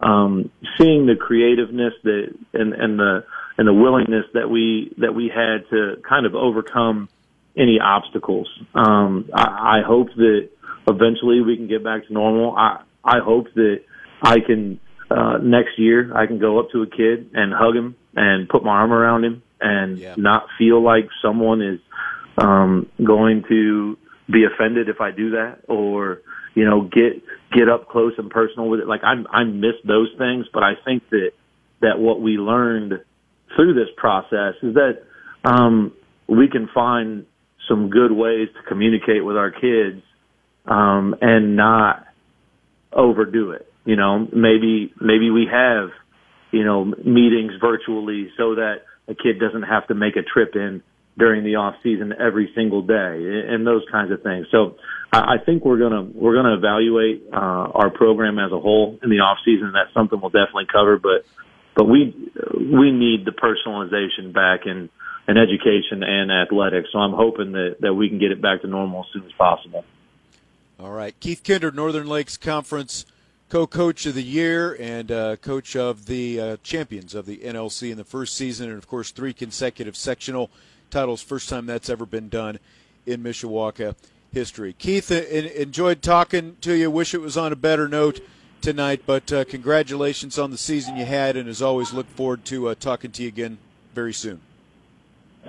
um, 0.00 0.50
seeing 0.78 1.06
the 1.06 1.16
creativeness 1.16 1.92
that 2.04 2.34
and, 2.54 2.72
and 2.72 2.98
the 2.98 3.24
and 3.58 3.66
the 3.66 3.74
willingness 3.74 4.24
that 4.34 4.48
we 4.48 4.94
that 4.98 5.14
we 5.14 5.30
had 5.34 5.68
to 5.70 6.00
kind 6.08 6.26
of 6.26 6.34
overcome 6.34 7.08
any 7.56 7.78
obstacles. 7.82 8.48
Um, 8.74 9.28
I, 9.34 9.80
I 9.80 9.82
hope 9.86 10.08
that 10.16 10.48
eventually 10.86 11.40
we 11.40 11.56
can 11.56 11.66
get 11.66 11.82
back 11.82 12.06
to 12.06 12.12
normal. 12.12 12.54
I 12.56 12.82
I 13.04 13.18
hope 13.18 13.46
that 13.54 13.82
I 14.22 14.36
can 14.40 14.80
uh, 15.10 15.38
next 15.42 15.78
year 15.78 16.12
I 16.16 16.26
can 16.26 16.38
go 16.38 16.58
up 16.58 16.70
to 16.72 16.82
a 16.82 16.86
kid 16.86 17.30
and 17.34 17.52
hug 17.52 17.74
him 17.74 17.96
and 18.14 18.48
put 18.48 18.64
my 18.64 18.72
arm 18.72 18.92
around 18.92 19.24
him 19.24 19.42
and 19.60 19.98
yeah. 19.98 20.14
not 20.16 20.46
feel 20.58 20.82
like 20.82 21.08
someone 21.22 21.62
is 21.62 21.80
um, 22.36 22.88
going 23.02 23.44
to 23.48 23.96
be 24.30 24.44
offended 24.44 24.88
if 24.88 25.00
I 25.00 25.10
do 25.10 25.30
that 25.30 25.60
or 25.68 26.20
you 26.54 26.64
know 26.64 26.82
get 26.82 27.22
get 27.52 27.68
up 27.68 27.88
close 27.88 28.12
and 28.18 28.30
personal 28.30 28.68
with 28.68 28.80
it. 28.80 28.86
Like 28.86 29.02
I 29.02 29.14
I 29.30 29.44
miss 29.44 29.74
those 29.86 30.12
things, 30.18 30.46
but 30.52 30.62
I 30.62 30.72
think 30.84 31.08
that 31.10 31.30
that 31.80 31.98
what 31.98 32.20
we 32.20 32.32
learned 32.32 33.00
through 33.56 33.74
this 33.74 33.88
process 33.96 34.54
is 34.62 34.74
that 34.74 35.02
um, 35.44 35.92
we 36.26 36.48
can 36.48 36.68
find 36.74 37.26
some 37.68 37.90
good 37.90 38.12
ways 38.12 38.48
to 38.54 38.68
communicate 38.68 39.24
with 39.24 39.36
our 39.36 39.50
kids 39.50 40.02
um, 40.66 41.14
and 41.20 41.56
not 41.56 42.06
overdo 42.92 43.52
it. 43.52 43.67
You 43.88 43.96
know, 43.96 44.28
maybe 44.30 44.92
maybe 45.00 45.30
we 45.30 45.48
have 45.50 45.88
you 46.50 46.62
know 46.62 46.84
meetings 46.84 47.52
virtually 47.58 48.30
so 48.36 48.56
that 48.56 48.82
a 49.08 49.14
kid 49.14 49.40
doesn't 49.40 49.62
have 49.62 49.86
to 49.86 49.94
make 49.94 50.16
a 50.16 50.22
trip 50.22 50.56
in 50.56 50.82
during 51.16 51.42
the 51.42 51.54
off 51.54 51.74
season 51.82 52.12
every 52.20 52.52
single 52.54 52.82
day 52.82 53.46
and 53.48 53.66
those 53.66 53.82
kinds 53.90 54.12
of 54.12 54.22
things. 54.22 54.46
So 54.50 54.76
I 55.10 55.38
think 55.38 55.64
we're 55.64 55.78
gonna 55.78 56.02
we're 56.02 56.34
gonna 56.34 56.58
evaluate 56.58 57.24
uh, 57.32 57.80
our 57.80 57.88
program 57.88 58.38
as 58.38 58.52
a 58.52 58.60
whole 58.60 58.98
in 59.02 59.08
the 59.08 59.20
off 59.20 59.38
season. 59.42 59.72
That's 59.72 59.94
something 59.94 60.20
we'll 60.20 60.36
definitely 60.36 60.66
cover, 60.70 60.98
but 60.98 61.24
but 61.74 61.84
we 61.86 62.14
we 62.54 62.92
need 62.92 63.24
the 63.24 63.32
personalization 63.32 64.34
back 64.34 64.66
in 64.66 64.90
in 65.26 65.38
education 65.38 66.02
and 66.02 66.30
athletics. 66.30 66.90
So 66.92 66.98
I'm 66.98 67.14
hoping 67.14 67.52
that 67.52 67.76
that 67.80 67.94
we 67.94 68.10
can 68.10 68.18
get 68.18 68.32
it 68.32 68.42
back 68.42 68.60
to 68.60 68.66
normal 68.66 69.00
as 69.00 69.06
soon 69.14 69.24
as 69.24 69.32
possible. 69.32 69.86
All 70.78 70.92
right, 70.92 71.18
Keith 71.20 71.42
Kinder, 71.42 71.70
Northern 71.70 72.06
Lakes 72.06 72.36
Conference 72.36 73.06
co-coach 73.48 74.04
of 74.06 74.14
the 74.14 74.22
year 74.22 74.76
and 74.78 75.10
uh, 75.10 75.36
coach 75.36 75.74
of 75.74 76.06
the 76.06 76.40
uh, 76.40 76.56
champions 76.62 77.14
of 77.14 77.26
the 77.26 77.38
NLC 77.38 77.90
in 77.90 77.96
the 77.96 78.04
first 78.04 78.34
season, 78.36 78.68
and 78.68 78.78
of 78.78 78.86
course 78.86 79.10
three 79.10 79.32
consecutive 79.32 79.96
sectional 79.96 80.50
titles. 80.90 81.22
First 81.22 81.48
time 81.48 81.66
that's 81.66 81.88
ever 81.88 82.06
been 82.06 82.28
done 82.28 82.58
in 83.06 83.22
Mishawaka 83.22 83.94
history. 84.32 84.74
Keith, 84.74 85.10
uh, 85.10 85.14
enjoyed 85.14 86.02
talking 86.02 86.56
to 86.60 86.74
you. 86.74 86.90
Wish 86.90 87.14
it 87.14 87.20
was 87.20 87.36
on 87.36 87.52
a 87.52 87.56
better 87.56 87.88
note 87.88 88.20
tonight, 88.60 89.02
but 89.06 89.32
uh, 89.32 89.44
congratulations 89.44 90.38
on 90.38 90.50
the 90.50 90.58
season 90.58 90.96
you 90.96 91.06
had, 91.06 91.36
and 91.36 91.48
as 91.48 91.62
always, 91.62 91.92
look 91.92 92.08
forward 92.10 92.44
to 92.46 92.68
uh, 92.68 92.74
talking 92.74 93.10
to 93.12 93.22
you 93.22 93.28
again 93.28 93.58
very 93.94 94.12
soon. 94.12 94.40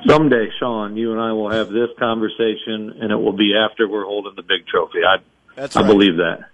Someday, 0.08 0.48
Sean, 0.60 0.96
you 0.96 1.12
and 1.12 1.20
I 1.20 1.34
will 1.34 1.50
have 1.50 1.70
this 1.70 1.90
conversation, 2.00 2.94
and 3.02 3.12
it 3.12 3.18
will 3.18 3.36
be 3.36 3.54
after 3.54 3.86
we're 3.86 4.06
holding 4.06 4.36
the 4.36 4.44
big 4.44 4.66
trophy. 4.68 5.00
I, 5.06 5.18
That's 5.56 5.76
I 5.76 5.82
right. 5.82 5.88
believe 5.88 6.16
that. 6.18 6.50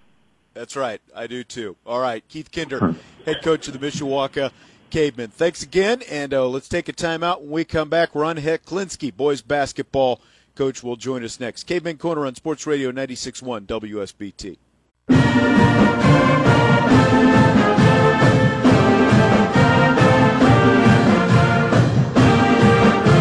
That's 0.56 0.74
right. 0.74 1.02
I 1.14 1.26
do 1.26 1.44
too. 1.44 1.76
All 1.84 2.00
right. 2.00 2.26
Keith 2.28 2.50
Kinder, 2.50 2.94
head 3.26 3.42
coach 3.42 3.68
of 3.68 3.78
the 3.78 3.86
Mishawaka 3.86 4.50
Cavemen. 4.88 5.28
Thanks 5.28 5.62
again. 5.62 6.00
And 6.10 6.32
uh, 6.32 6.48
let's 6.48 6.66
take 6.66 6.88
a 6.88 6.94
timeout. 6.94 7.42
When 7.42 7.50
we 7.50 7.64
come 7.66 7.90
back, 7.90 8.14
Ron 8.14 8.38
Heklinski, 8.38 9.14
boys 9.14 9.42
basketball 9.42 10.18
coach, 10.54 10.82
will 10.82 10.96
join 10.96 11.22
us 11.22 11.38
next. 11.38 11.64
Caveman 11.64 11.98
Corner 11.98 12.24
on 12.24 12.34
Sports 12.36 12.66
Radio 12.66 12.90
96.1 12.90 13.66
WSBT. 13.66 14.56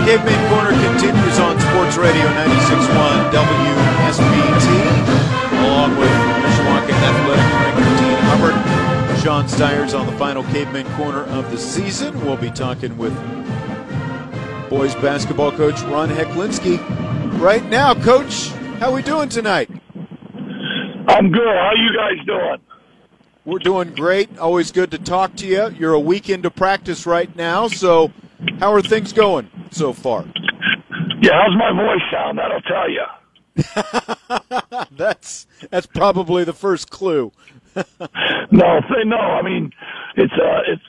Caveman 0.06 0.50
Corner 0.50 0.72
continues 0.88 1.40
on 1.40 1.60
Sports 1.60 1.98
Radio 1.98 2.28
96.1 2.28 3.32
WSBT, 4.16 4.70
along 5.66 5.98
with 5.98 6.35
Athletic 6.94 7.46
Director 7.52 8.04
Dean 8.04 8.18
Hubbard. 8.22 9.20
Sean 9.22 9.48
Stires 9.48 9.94
on 9.94 10.06
the 10.06 10.12
final 10.14 10.44
Caveman 10.44 10.86
Corner 10.96 11.24
of 11.24 11.50
the 11.50 11.58
season. 11.58 12.24
We'll 12.26 12.38
be 12.38 12.52
talking 12.52 12.98
with 12.98 13.14
boys 14.70 14.94
basketball 14.96 15.52
coach 15.52 15.82
Ron 15.84 16.10
Heklinski 16.10 16.80
right 17.40 17.64
now. 17.66 17.94
Coach, 17.96 18.50
how 18.80 18.94
we 18.94 19.02
doing 19.02 19.30
tonight? 19.30 19.70
I'm 21.08 21.32
good. 21.32 21.48
How 21.48 21.72
you 21.76 21.96
guys 21.96 22.26
doing? 22.26 22.58
We're 23.46 23.60
doing 23.60 23.94
great. 23.94 24.38
Always 24.40 24.72
good 24.72 24.92
to 24.92 24.98
talk 24.98 25.36
to 25.38 25.48
you. 25.48 25.70
You're 25.70 25.94
a 25.94 26.00
week 26.00 26.30
into 26.30 26.50
practice 26.50 27.06
right 27.06 27.34
now, 27.36 27.68
so 27.68 28.12
how 28.60 28.74
are 28.74 28.82
things 28.82 29.14
going 29.14 29.50
so 29.72 29.94
far? 29.94 30.26
Yeah, 31.22 31.32
how's 31.34 31.56
my 31.58 31.72
voice 31.72 32.02
sound? 32.12 32.38
That'll 32.40 32.62
tell 32.62 32.90
you. 32.90 33.04
that's 34.92 35.48
that's 35.72 35.86
probably 35.88 36.44
the 36.44 36.54
first 36.54 36.90
clue. 36.90 37.32
no, 38.52 38.80
no. 39.06 39.18
I 39.18 39.42
mean, 39.42 39.72
it's 40.16 40.34
uh, 40.34 40.62
it's 40.68 40.84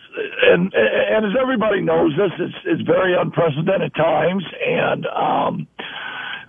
and 0.44 0.72
and 0.74 1.26
as 1.26 1.32
everybody 1.40 1.80
knows, 1.80 2.12
this 2.16 2.32
it's 2.38 2.54
it's 2.64 2.82
very 2.82 3.14
unprecedented 3.16 3.94
times, 3.94 4.44
and 4.66 5.06
um, 5.06 5.66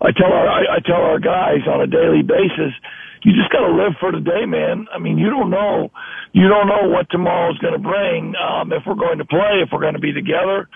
I 0.02 0.12
tell 0.12 0.32
our 0.32 0.48
I, 0.48 0.78
I 0.78 0.80
tell 0.86 1.02
our 1.02 1.20
guys 1.20 1.68
on 1.68 1.82
a 1.82 1.88
daily 1.88 2.24
basis, 2.24 2.74
you 3.24 3.34
just 3.34 3.52
got 3.52 3.68
to 3.68 3.74
live 3.74 3.94
for 4.00 4.12
today, 4.12 4.46
man. 4.46 4.88
I 4.92 4.98
mean, 4.98 5.18
you 5.18 5.30
don't 5.30 5.50
know 5.50 5.92
you 6.34 6.48
don't 6.48 6.68
know 6.68 6.90
what 6.90 7.10
tomorrow's 7.10 7.58
going 7.58 7.74
to 7.74 7.80
bring. 7.80 8.36
Um, 8.36 8.72
if 8.72 8.84
we're 8.86 8.96
going 8.96 9.18
to 9.18 9.26
play, 9.26 9.64
if 9.66 9.70
we're 9.72 9.82
going 9.82 9.96
to 9.96 10.00
be 10.00 10.14
together, 10.14 10.70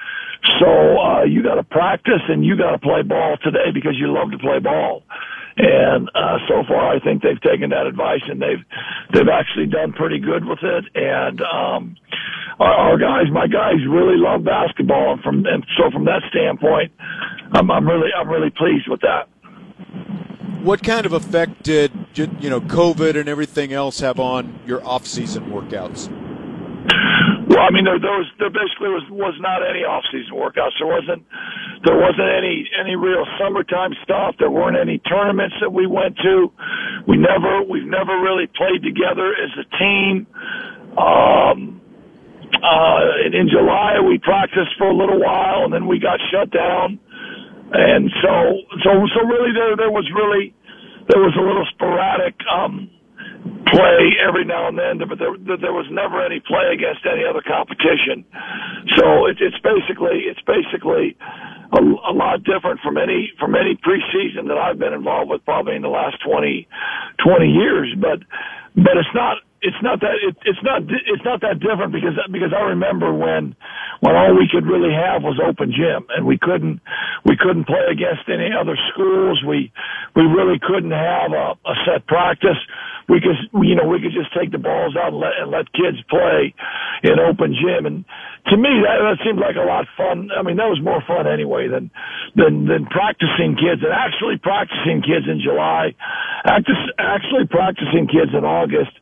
so 0.60 0.98
uh, 0.98 1.24
you 1.24 1.44
got 1.44 1.56
to 1.56 1.64
practice 1.64 2.22
and 2.30 2.44
you 2.44 2.58
got 2.58 2.72
to 2.72 2.80
play 2.80 3.04
ball 3.04 3.38
today 3.44 3.70
because 3.72 3.94
you 3.98 4.12
love 4.12 4.32
to 4.32 4.40
play 4.40 4.60
ball. 4.60 5.04
And 5.62 6.10
uh, 6.16 6.38
so 6.48 6.64
far, 6.68 6.96
I 6.96 7.00
think 7.00 7.22
they've 7.22 7.40
taken 7.40 7.70
that 7.70 7.86
advice 7.86 8.22
and 8.28 8.42
they've 8.42 8.66
they've 9.14 9.30
actually 9.32 9.68
done 9.68 9.94
pretty 9.94 10.18
good 10.18 10.44
with 10.44 10.58
it. 10.64 10.86
And 10.96 11.40
um, 11.42 11.96
our, 12.60 12.74
our 12.74 12.98
guys, 12.98 13.26
my 13.32 13.46
guys, 13.46 13.76
really 13.88 14.18
love 14.18 14.44
basketball. 14.44 15.14
And 15.14 15.22
from 15.22 15.46
and 15.46 15.64
so 15.78 15.92
from 15.92 16.06
that 16.06 16.24
standpoint, 16.30 16.92
I'm, 17.54 17.70
I'm 17.70 17.88
really 17.88 18.10
I'm 18.18 18.28
really 18.28 18.50
pleased 18.50 18.88
with 18.90 19.02
that. 19.02 19.30
What 20.64 20.82
kind 20.82 21.06
of 21.06 21.14
effect 21.14 21.62
did 21.62 21.92
you 22.16 22.50
know 22.50 22.62
COVID 22.62 23.16
and 23.16 23.30
everything 23.30 23.72
else 23.72 24.00
have 24.00 24.20
on 24.20 24.60
your 24.66 24.84
off-season 24.84 25.52
workouts? 25.52 26.10
Well, 27.52 27.68
I 27.68 27.72
mean, 27.76 27.84
there, 27.84 28.00
there 28.00 28.16
was 28.16 28.32
there 28.40 28.48
basically 28.50 28.96
was 28.96 29.04
was 29.12 29.36
not 29.44 29.60
any 29.60 29.84
off-season 29.84 30.32
workouts. 30.32 30.72
There 30.80 30.88
wasn't 30.88 31.20
there 31.84 32.00
wasn't 32.00 32.32
any 32.32 32.64
any 32.80 32.96
real 32.96 33.28
summertime 33.36 33.92
stuff. 34.08 34.40
There 34.40 34.50
weren't 34.50 34.80
any 34.80 35.00
tournaments 35.04 35.60
that 35.60 35.68
we 35.68 35.84
went 35.84 36.16
to. 36.24 36.48
We 37.12 37.20
never 37.20 37.60
we've 37.68 37.84
never 37.92 38.24
really 38.24 38.48
played 38.56 38.88
together 38.88 39.36
as 39.36 39.52
a 39.60 39.68
team. 39.76 40.28
Um, 40.96 41.82
uh, 42.56 43.28
in 43.36 43.52
July 43.52 44.00
we 44.00 44.16
practiced 44.24 44.72
for 44.80 44.88
a 44.88 44.96
little 44.96 45.20
while, 45.20 45.68
and 45.68 45.74
then 45.76 45.88
we 45.92 46.00
got 46.00 46.24
shut 46.32 46.56
down. 46.56 47.04
And 47.76 48.08
so 48.24 48.32
so 48.80 48.92
so 49.12 49.28
really 49.28 49.52
there 49.52 49.76
there 49.76 49.92
was 49.92 50.08
really 50.16 50.56
there 51.12 51.20
was 51.20 51.36
a 51.36 51.44
little 51.44 51.68
sporadic. 51.76 52.40
Um, 52.48 52.88
play 53.72 54.16
every 54.22 54.46
now 54.46 54.68
and 54.70 54.78
then, 54.78 55.00
but 55.08 55.20
there, 55.20 55.34
there 55.58 55.74
was 55.74 55.88
never 55.92 56.24
any 56.24 56.40
play 56.44 56.74
against 56.76 57.02
any 57.08 57.24
other 57.26 57.42
competition. 57.44 58.26
So 59.00 59.28
it, 59.28 59.38
it's 59.42 59.60
basically 59.64 60.28
it's 60.30 60.44
basically 60.46 61.18
a, 61.74 61.82
a 61.82 62.14
lot 62.14 62.44
different 62.44 62.82
from 62.82 62.98
any 62.98 63.32
from 63.40 63.56
any 63.56 63.76
preseason 63.82 64.48
that 64.50 64.58
I've 64.60 64.80
been 64.80 64.94
involved 64.94 65.32
with, 65.32 65.46
probably 65.46 65.76
in 65.76 65.84
the 65.84 65.94
last 65.94 66.18
20, 66.26 66.68
20 67.24 67.48
years. 67.48 67.90
But 68.00 68.20
but 68.76 68.98
it's 68.98 69.16
not 69.16 69.38
it's 69.62 69.78
not 69.84 70.02
that 70.02 70.16
it, 70.24 70.36
it's 70.46 70.64
not 70.64 70.84
it's 70.84 71.26
not 71.26 71.42
that 71.42 71.60
different 71.60 71.94
because 71.94 72.16
because 72.32 72.54
I 72.56 72.64
remember 72.76 73.14
when 73.14 73.56
when 74.02 74.16
all 74.16 74.36
we 74.36 74.48
could 74.52 74.66
really 74.66 74.94
have 74.94 75.24
was 75.24 75.40
open 75.40 75.72
gym 75.72 76.08
and 76.16 76.26
we 76.26 76.38
couldn't 76.42 76.82
we 77.26 77.38
couldn't 77.38 77.66
play 77.68 77.86
against 77.92 78.28
any 78.28 78.52
other 78.56 78.76
schools 78.94 79.44
we 79.48 79.72
we 80.16 80.24
really 80.24 80.60
couldn't 80.60 80.92
have 80.96 81.32
a, 81.32 81.56
a 81.64 81.76
set 81.86 82.08
practice 82.08 82.60
we 83.12 83.20
could 83.20 83.36
you 83.68 83.76
know 83.76 83.84
we 83.84 84.00
could 84.00 84.16
just 84.16 84.32
take 84.32 84.56
the 84.56 84.58
balls 84.58 84.96
out 84.96 85.12
and 85.12 85.20
let 85.20 85.36
and 85.36 85.52
let 85.52 85.68
kids 85.76 86.00
play 86.08 86.56
in 87.04 87.20
open 87.20 87.52
gym. 87.52 87.84
And 87.86 88.06
to 88.48 88.56
me 88.56 88.72
that 88.88 89.04
that 89.04 89.20
seemed 89.20 89.36
like 89.38 89.60
a 89.60 89.68
lot 89.68 89.84
of 89.84 89.92
fun. 90.00 90.32
I 90.32 90.42
mean 90.48 90.56
that 90.56 90.72
was 90.72 90.80
more 90.80 91.04
fun 91.04 91.28
anyway 91.28 91.68
than 91.68 91.92
than 92.40 92.72
than 92.72 92.88
practicing 92.88 93.60
kids 93.60 93.84
and 93.84 93.92
actually 93.92 94.40
practicing 94.40 95.04
kids 95.04 95.28
in 95.28 95.44
July. 95.44 95.92
Actually 96.48 97.52
practicing 97.52 98.08
kids 98.08 98.32
in 98.32 98.48
August. 98.48 98.96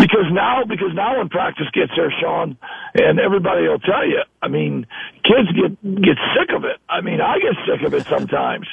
Because 0.00 0.32
now 0.32 0.64
because 0.64 0.96
now 0.96 1.20
when 1.20 1.28
practice 1.28 1.68
gets 1.76 1.92
there 1.92 2.08
Sean 2.16 2.56
and 2.96 3.20
everybody 3.20 3.68
will 3.68 3.84
tell 3.84 4.08
you 4.08 4.24
I 4.40 4.48
mean 4.48 4.88
kids 5.20 5.52
get 5.52 5.76
get 6.00 6.16
sick 6.32 6.48
of 6.56 6.64
it. 6.64 6.80
I 6.88 7.04
mean 7.04 7.20
I 7.20 7.36
get 7.44 7.60
sick 7.68 7.84
of 7.84 7.92
it 7.92 8.08
sometimes. 8.08 8.64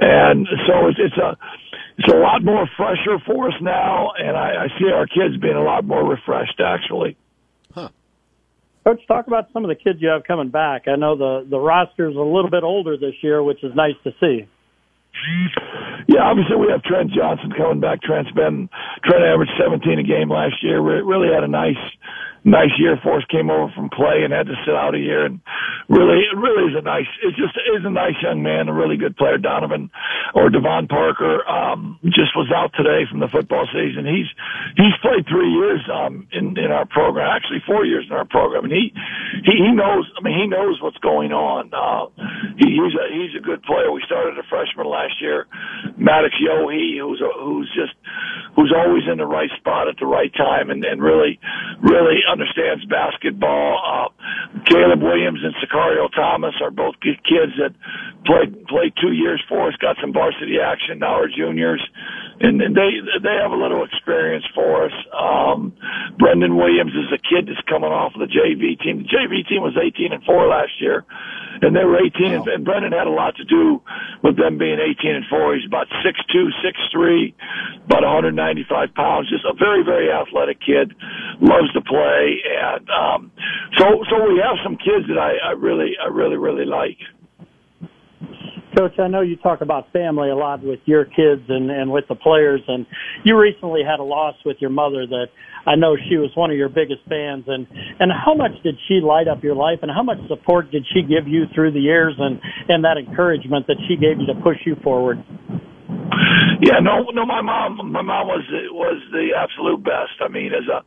And 0.00 0.48
so 0.64 0.88
it's 0.88 0.98
it's 0.98 1.20
a 1.20 1.36
it's 1.98 2.12
a 2.12 2.16
lot 2.16 2.44
more 2.44 2.68
fresher 2.76 3.18
for 3.24 3.48
us 3.48 3.54
now, 3.60 4.12
and 4.18 4.36
I, 4.36 4.64
I 4.64 4.78
see 4.78 4.90
our 4.92 5.06
kids 5.06 5.40
being 5.40 5.56
a 5.56 5.62
lot 5.62 5.84
more 5.84 6.06
refreshed, 6.06 6.60
actually. 6.60 7.16
Huh. 7.74 7.88
Coach, 8.84 9.00
talk 9.08 9.26
about 9.26 9.48
some 9.52 9.64
of 9.64 9.68
the 9.68 9.74
kids 9.74 10.00
you 10.02 10.08
have 10.08 10.24
coming 10.24 10.50
back. 10.50 10.88
I 10.88 10.96
know 10.96 11.16
the 11.16 11.46
the 11.48 11.58
roster's 11.58 12.14
a 12.14 12.20
little 12.20 12.50
bit 12.50 12.62
older 12.62 12.96
this 12.96 13.14
year, 13.22 13.42
which 13.42 13.64
is 13.64 13.74
nice 13.74 13.96
to 14.04 14.12
see. 14.20 14.46
Yeah, 16.08 16.22
obviously 16.22 16.56
we 16.56 16.68
have 16.70 16.82
Trent 16.82 17.10
Johnson 17.10 17.52
coming 17.56 17.80
back. 17.80 18.02
Trent's 18.02 18.30
been 18.32 18.68
Trent 19.04 19.24
averaged 19.24 19.52
17 19.58 19.98
a 19.98 20.02
game 20.02 20.30
last 20.30 20.62
year. 20.62 20.82
We 20.82 21.00
really 21.00 21.32
had 21.32 21.42
a 21.42 21.48
nice 21.48 21.80
nice 22.46 22.70
year 22.78 22.96
for 23.02 23.18
us. 23.18 23.24
Came 23.28 23.50
over 23.50 23.68
from 23.74 23.90
Clay 23.90 24.22
and 24.22 24.32
had 24.32 24.46
to 24.46 24.54
sit 24.64 24.74
out 24.74 24.94
a 24.94 25.02
year, 25.02 25.26
and 25.26 25.42
really, 25.90 26.22
it 26.22 26.38
really 26.38 26.70
is 26.70 26.78
a 26.78 26.82
nice. 26.82 27.10
It 27.20 27.34
just 27.34 27.58
is 27.58 27.82
a 27.84 27.90
nice 27.90 28.14
young 28.22 28.42
man, 28.42 28.70
a 28.70 28.72
really 28.72 28.96
good 28.96 29.18
player. 29.18 29.36
Donovan 29.36 29.90
or 30.32 30.48
Devon 30.48 30.86
Parker 30.86 31.42
um, 31.50 31.98
just 32.06 32.32
was 32.38 32.48
out 32.54 32.70
today 32.78 33.04
from 33.10 33.18
the 33.20 33.28
football 33.28 33.66
season. 33.74 34.06
He's 34.06 34.30
he's 34.78 34.94
played 35.02 35.26
three 35.26 35.50
years 35.50 35.82
um, 35.92 36.26
in 36.32 36.56
in 36.56 36.70
our 36.70 36.86
program, 36.86 37.26
actually 37.26 37.60
four 37.66 37.84
years 37.84 38.06
in 38.08 38.14
our 38.14 38.24
program, 38.24 38.64
and 38.64 38.72
he 38.72 38.94
he, 39.42 39.54
he 39.66 39.72
knows. 39.74 40.06
I 40.16 40.22
mean, 40.22 40.38
he 40.38 40.46
knows 40.46 40.78
what's 40.80 40.98
going 41.02 41.34
on. 41.34 41.74
Uh, 41.74 42.06
he, 42.56 42.78
he's 42.78 42.94
a 42.94 43.04
he's 43.10 43.34
a 43.34 43.42
good 43.42 43.62
player. 43.66 43.90
We 43.90 44.02
started 44.06 44.38
a 44.38 44.46
freshman 44.48 44.86
last 44.86 45.18
year, 45.20 45.46
Maddox 45.98 46.34
Yohe, 46.38 47.02
who's 47.02 47.20
a, 47.20 47.30
who's 47.42 47.68
just 47.74 47.98
who's 48.56 48.72
always 48.74 49.04
in 49.06 49.18
the 49.18 49.28
right 49.28 49.50
spot 49.60 49.86
at 49.86 50.00
the 50.00 50.06
right 50.08 50.32
time, 50.34 50.70
and 50.70 50.82
and 50.84 51.00
really 51.02 51.38
really 51.84 52.24
understands 52.24 52.84
basketball. 52.86 53.78
Uh, 53.84 54.08
Caleb 54.64 55.02
Williams 55.04 55.40
and 55.44 55.54
Sicario 55.60 56.08
Thomas 56.16 56.54
are 56.64 56.72
both 56.72 56.96
kids 57.04 57.52
that 57.60 57.76
played 58.24 58.66
played 58.66 58.96
two 59.00 59.12
years 59.12 59.44
for 59.48 59.68
us, 59.68 59.76
got 59.76 59.96
some 60.00 60.12
varsity 60.12 60.56
action. 60.58 60.98
Now 60.98 61.20
are 61.20 61.28
juniors, 61.28 61.84
and, 62.40 62.60
and 62.62 62.74
they 62.74 62.96
they 63.22 63.36
have 63.36 63.52
a 63.52 63.60
little 63.60 63.84
experience 63.84 64.44
for 64.54 64.86
us. 64.86 64.96
Um, 65.12 65.76
Brendan 66.18 66.56
Williams 66.56 66.96
is 66.96 67.12
a 67.12 67.20
kid 67.20 67.46
that's 67.46 67.60
coming 67.68 67.92
off 67.92 68.16
of 68.16 68.24
the 68.24 68.32
JV 68.32 68.80
team. 68.80 69.04
The 69.04 69.08
JV 69.12 69.46
team 69.46 69.62
was 69.62 69.76
18 69.76 70.12
and 70.12 70.24
four 70.24 70.48
last 70.48 70.72
year 70.80 71.04
and 71.62 71.74
they 71.74 71.84
were 71.84 71.98
18, 71.98 72.10
wow. 72.32 72.44
and, 72.54 72.64
Brendan 72.64 72.92
had 72.92 73.06
a 73.06 73.10
lot 73.10 73.36
to 73.36 73.44
do 73.44 73.80
with 74.22 74.36
them 74.36 74.58
being 74.58 74.78
18 74.78 75.14
and 75.14 75.24
four. 75.30 75.54
He's 75.54 75.66
about 75.66 75.86
six 76.04 76.18
two, 76.32 76.48
six 76.62 76.78
three, 76.92 77.34
about 77.86 78.02
195 78.02 78.94
pounds. 78.94 79.28
Just 79.30 79.44
a 79.44 79.54
very, 79.54 79.84
very 79.84 80.10
athletic 80.10 80.58
kid, 80.60 80.94
loves 81.40 81.72
to 81.72 81.80
play, 81.80 82.42
and 82.44 82.88
um, 82.90 83.32
so 83.76 84.04
so 84.10 84.22
we 84.28 84.40
have 84.42 84.56
some 84.62 84.76
kids 84.76 85.06
that 85.08 85.18
I, 85.18 85.36
I 85.48 85.52
really, 85.52 85.96
I 86.02 86.08
really, 86.08 86.36
really 86.36 86.64
like. 86.64 86.98
Coach, 88.76 88.98
I 88.98 89.08
know 89.08 89.22
you 89.22 89.36
talk 89.36 89.62
about 89.62 89.90
family 89.90 90.28
a 90.28 90.36
lot 90.36 90.62
with 90.62 90.80
your 90.84 91.06
kids 91.06 91.48
and, 91.48 91.70
and 91.70 91.90
with 91.90 92.04
the 92.08 92.14
players, 92.14 92.60
and 92.68 92.84
you 93.24 93.38
recently 93.38 93.80
had 93.80 94.00
a 94.00 94.04
loss 94.04 94.34
with 94.44 94.58
your 94.60 94.68
mother 94.68 95.06
that 95.06 95.28
I 95.64 95.76
know 95.76 95.96
she 95.96 96.16
was 96.16 96.30
one 96.34 96.50
of 96.50 96.58
your 96.58 96.68
biggest 96.68 97.00
fans. 97.08 97.44
And, 97.48 97.66
and 97.98 98.12
how 98.12 98.34
much 98.34 98.52
did 98.62 98.76
she 98.86 99.00
light 99.00 99.28
up 99.28 99.42
your 99.42 99.54
life, 99.54 99.78
and 99.80 99.90
how 99.90 100.02
much 100.02 100.18
support 100.28 100.70
did 100.70 100.84
she 100.92 101.00
give 101.00 101.26
you 101.26 101.44
through 101.54 101.72
the 101.72 101.80
years 101.80 102.14
and, 102.18 102.38
and 102.68 102.84
that 102.84 102.98
encouragement 102.98 103.66
that 103.66 103.80
she 103.88 103.96
gave 103.96 104.20
you 104.20 104.26
to 104.26 104.36
push 104.44 104.58
you 104.66 104.76
forward? 104.84 105.24
Yeah, 106.60 106.80
no, 106.80 107.04
no. 107.12 107.24
My 107.24 107.40
mom, 107.40 107.92
my 107.92 108.02
mom 108.02 108.28
was 108.28 108.44
was 108.72 109.00
the 109.12 109.36
absolute 109.36 109.84
best. 109.84 110.16
I 110.24 110.28
mean, 110.28 110.52
as 110.52 110.64
a 110.68 110.80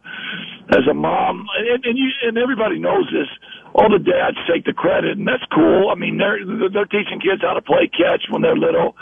as 0.75 0.85
a 0.89 0.93
mom, 0.93 1.45
and, 1.57 1.85
and 1.85 1.97
you 1.97 2.09
and 2.25 2.37
everybody 2.37 2.79
knows 2.79 3.05
this 3.13 3.29
all 3.75 3.89
the 3.89 3.99
dads 4.01 4.37
take 4.49 4.65
the 4.65 4.73
credit, 4.73 5.17
and 5.17 5.27
that's 5.27 5.45
cool. 5.53 5.89
I 5.89 5.95
mean, 5.95 6.17
they're 6.17 6.41
they're 6.69 6.89
teaching 6.89 7.21
kids 7.21 7.41
how 7.41 7.53
to 7.53 7.61
play 7.61 7.87
catch 7.87 8.25
when 8.29 8.41
they're 8.41 8.57
little. 8.57 8.95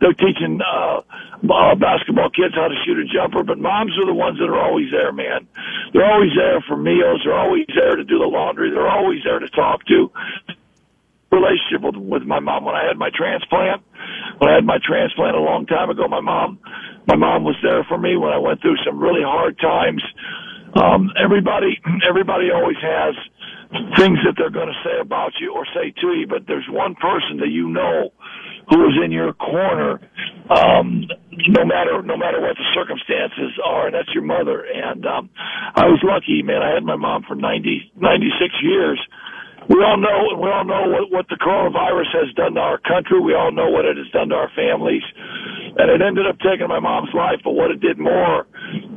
They're 0.00 0.16
teaching 0.16 0.60
uh, 0.64 1.02
uh, 1.44 1.74
basketball 1.76 2.30
kids 2.30 2.54
how 2.54 2.68
to 2.68 2.76
shoot 2.84 2.98
a 2.98 3.04
jumper, 3.04 3.42
but 3.42 3.58
moms 3.58 3.92
are 4.00 4.06
the 4.06 4.14
ones 4.14 4.38
that 4.38 4.48
are 4.48 4.58
always 4.58 4.90
there, 4.90 5.12
man. 5.12 5.46
They're 5.92 6.08
always 6.08 6.32
there 6.36 6.64
for 6.66 6.76
meals. 6.76 7.22
They're 7.24 7.36
always 7.36 7.66
there 7.74 7.96
to 7.96 8.04
do 8.04 8.18
the 8.18 8.26
laundry. 8.26 8.70
They're 8.70 8.88
always 8.88 9.22
there 9.24 9.38
to 9.38 9.48
talk 9.50 9.84
to. 9.86 10.10
Relationship 11.30 11.82
with, 11.82 11.96
with 11.96 12.22
my 12.22 12.40
mom 12.40 12.64
when 12.64 12.74
I 12.74 12.86
had 12.86 12.96
my 12.96 13.10
transplant. 13.12 13.82
When 14.38 14.50
I 14.50 14.54
had 14.54 14.64
my 14.64 14.78
transplant 14.82 15.36
a 15.36 15.40
long 15.40 15.66
time 15.66 15.90
ago, 15.90 16.08
my 16.08 16.20
mom, 16.20 16.58
my 17.06 17.16
mom 17.16 17.44
was 17.44 17.56
there 17.62 17.84
for 17.84 17.98
me 17.98 18.16
when 18.16 18.32
I 18.32 18.38
went 18.38 18.62
through 18.62 18.76
some 18.86 18.98
really 18.98 19.22
hard 19.22 19.58
times. 19.58 20.02
Um, 20.74 21.10
everybody, 21.22 21.80
everybody 22.08 22.50
always 22.50 22.78
has 22.80 23.14
things 23.98 24.18
that 24.24 24.34
they're 24.38 24.54
going 24.54 24.70
to 24.70 24.80
say 24.84 25.00
about 25.00 25.32
you 25.40 25.52
or 25.52 25.66
say 25.74 25.90
to 26.00 26.08
you, 26.14 26.26
but 26.26 26.46
there's 26.46 26.66
one 26.70 26.94
person 26.94 27.38
that 27.38 27.50
you 27.50 27.68
know 27.68 28.12
who 28.70 28.86
is 28.86 28.96
in 29.04 29.12
your 29.12 29.32
corner, 29.34 30.00
um, 30.48 31.04
no 31.48 31.64
matter 31.64 32.00
no 32.02 32.16
matter 32.16 32.40
what 32.40 32.56
the 32.56 32.68
circumstances 32.72 33.52
are, 33.64 33.86
and 33.86 33.94
that's 33.94 34.12
your 34.14 34.24
mother. 34.24 34.64
And 34.64 35.04
um, 35.06 35.30
I 35.74 35.86
was 35.86 36.00
lucky, 36.02 36.42
man. 36.42 36.62
I 36.62 36.74
had 36.74 36.84
my 36.84 36.96
mom 36.96 37.24
for 37.26 37.34
90, 37.34 37.92
96 37.96 38.54
years. 38.62 39.00
We 39.68 39.80
all 39.82 39.96
know, 39.96 40.36
we 40.36 40.48
all 40.50 40.64
know 40.64 40.92
what, 40.92 41.10
what 41.10 41.26
the 41.28 41.40
coronavirus 41.40 42.12
has 42.12 42.34
done 42.36 42.54
to 42.54 42.60
our 42.60 42.78
country. 42.78 43.18
We 43.20 43.34
all 43.34 43.50
know 43.50 43.70
what 43.70 43.86
it 43.86 43.96
has 43.96 44.08
done 44.12 44.28
to 44.28 44.34
our 44.34 44.50
families, 44.54 45.02
and 45.76 45.90
it 45.90 46.04
ended 46.04 46.26
up 46.26 46.36
taking 46.40 46.68
my 46.68 46.80
mom's 46.80 47.12
life. 47.14 47.40
But 47.42 47.52
what 47.52 47.70
it 47.70 47.80
did 47.80 47.98
more, 47.98 48.46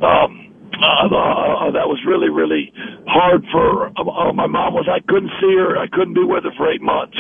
um, 0.04 0.48
uh, 0.76 1.08
uh, 1.08 1.72
that 1.72 1.88
was 1.88 2.00
really, 2.06 2.30
really 2.30 2.74
hard 3.08 3.44
for 3.52 3.88
uh, 3.96 4.34
my 4.34 4.48
mom 4.48 4.76
was 4.76 4.88
I 4.92 5.00
couldn't 5.08 5.32
see 5.40 5.56
her, 5.56 5.80
I 5.80 5.88
couldn't 5.88 6.14
be 6.14 6.24
with 6.24 6.44
her 6.44 6.52
for 6.60 6.68
eight 6.68 6.84
months, 6.84 7.18